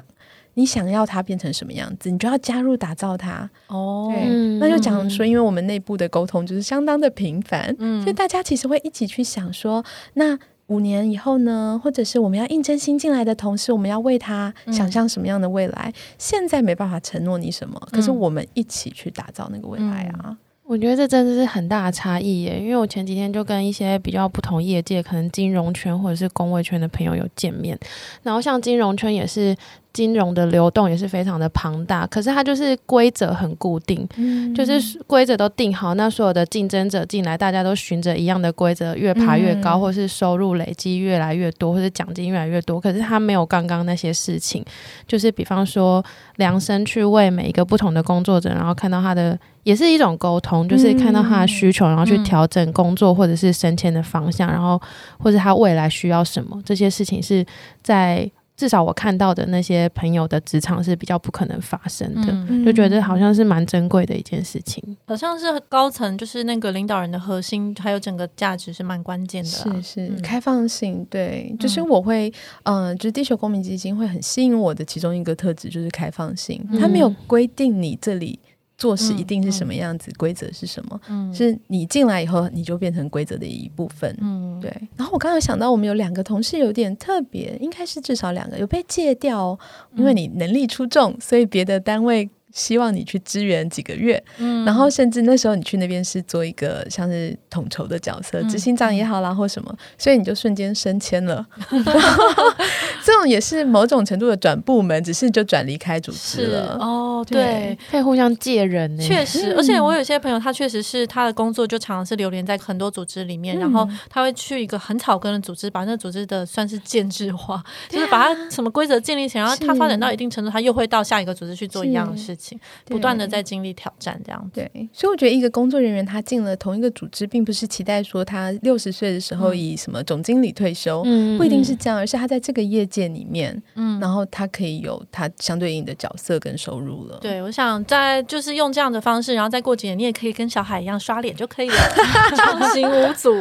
[0.55, 3.49] 你想要它变成什么样子，你就要加入打造它。
[3.67, 4.25] 哦，对，
[4.59, 9.83] 那就讲说，因为我们内部的沟通就是相当的频繁，嗯，所以大家其实会一起去想说，
[10.15, 10.37] 那
[10.67, 15.93] 五年以后呢，或者是我们要应征新进来的同事，我们要为他想象什么样的未来？
[15.93, 20.19] 嗯，现在没办法承诺你什么，可是我们一起去打造那个未来啊。
[20.25, 20.37] 嗯
[20.67, 27.77] 我觉得这真的是很大的差异耶，因为我前几天就跟一些比较不同业界，可能金融圈或者是工位圈的朋友有见面，
[28.23, 29.55] 然后像金融圈也是。
[29.95, 42.77] 金融的流动也是非常的庞大，可是它就是规则很固定，嗯、就是规则都定好，那所有的竞争者进来，大家都循着一样的规则，越爬越高，嗯、或是收入累积越来越多，或是奖金越来越多。
[42.77, 44.65] 可是它没有刚刚那些事情，
[45.07, 46.03] 就是比方说
[46.35, 54.81] 量身去为每一个不同的工作者，然后看到他的也是一种沟通，就是看到他的需求，然后去调整工作或者是升迁的方向，然后
[55.17, 57.45] 或者他未来需要什么，这些事情是
[57.81, 58.29] 在。
[58.57, 64.81] 至少我看到的那些朋友的职场是比较不可能发生的，嗯、就觉得好像是蛮珍贵的一件事情。
[65.07, 69.49] 好像是高层，就是那个领导人的核心，还有整个价值是蛮关键的。
[69.49, 72.31] 是是，嗯、开放性，对，就是我会，
[72.63, 78.39] 嗯、呃，就是地球公民基金会很吸引我的其中一个特质就是开放性，它没有规定你这里。
[78.77, 81.01] 做事一定是什么样子，规则、嗯、是什么？
[81.07, 84.15] 嗯，是你进来以后，你就变成规则的一部分。
[84.21, 84.71] 嗯，对。
[84.95, 89.57] 然后我刚刚想到，我们有两个同事有点特别，应该是至少两个有被借调，
[89.95, 92.29] 因为你能力出众，所以别的单位。
[92.51, 101.45] 希望你去支援几个月，嗯，然后甚至那时候你去那边是做一个像是统筹的角色，执行长也好啦，或什么，所以你就瞬间升迁了。
[103.05, 106.75] 这种也是某种程度的转部门，只是就转离开组织了。
[106.79, 108.97] 哦，对，可以互相借人。
[108.97, 122.59] 确实，而且我有些朋友，他确实是他的工作就常常是流连在很多组织里面，然后他会去一个很草根的组织，把那个组织的算是建制化， 就是把它什么规则建立起来，然后他发展到一定程度，他又会到下一个组织去做一样的事情。
[122.85, 124.59] 不断的在经历挑战，这样子。
[124.59, 137.17] 对，所以我觉得一个工作人员他进了同一个组织，并不是期待说他六十岁的时候以什么总经理退休，嗯、不一定是这样，而是他在这个业界里面，嗯，然后他可以有他相对应的角色跟收入了。
[137.21, 141.75] 对，我想在就是用这样的方式，然后再过几年，你也可以跟小海一样刷脸就可以了，
[142.37, 143.33] 畅行 无阻。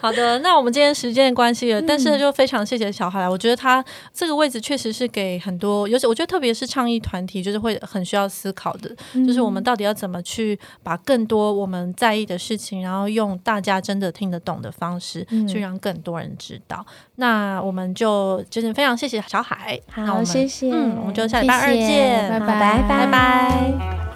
[0.00, 8.94] 好的，那我们今天时间的关系了，但是就非常谢谢小海，我觉得他这个位置确实是给很多，尤其我觉得特别是倡议团体，就是会很需要思考的，
[9.26, 16.84] 就是我们到底要怎么去把更多我们在意的事情，然后用大家真的听得懂的方式，去让更多人知道。
[17.16, 24.15] 那我们就就是非常谢谢小海，好，谢谢，嗯，我们就下礼拜二见，拜拜，拜拜。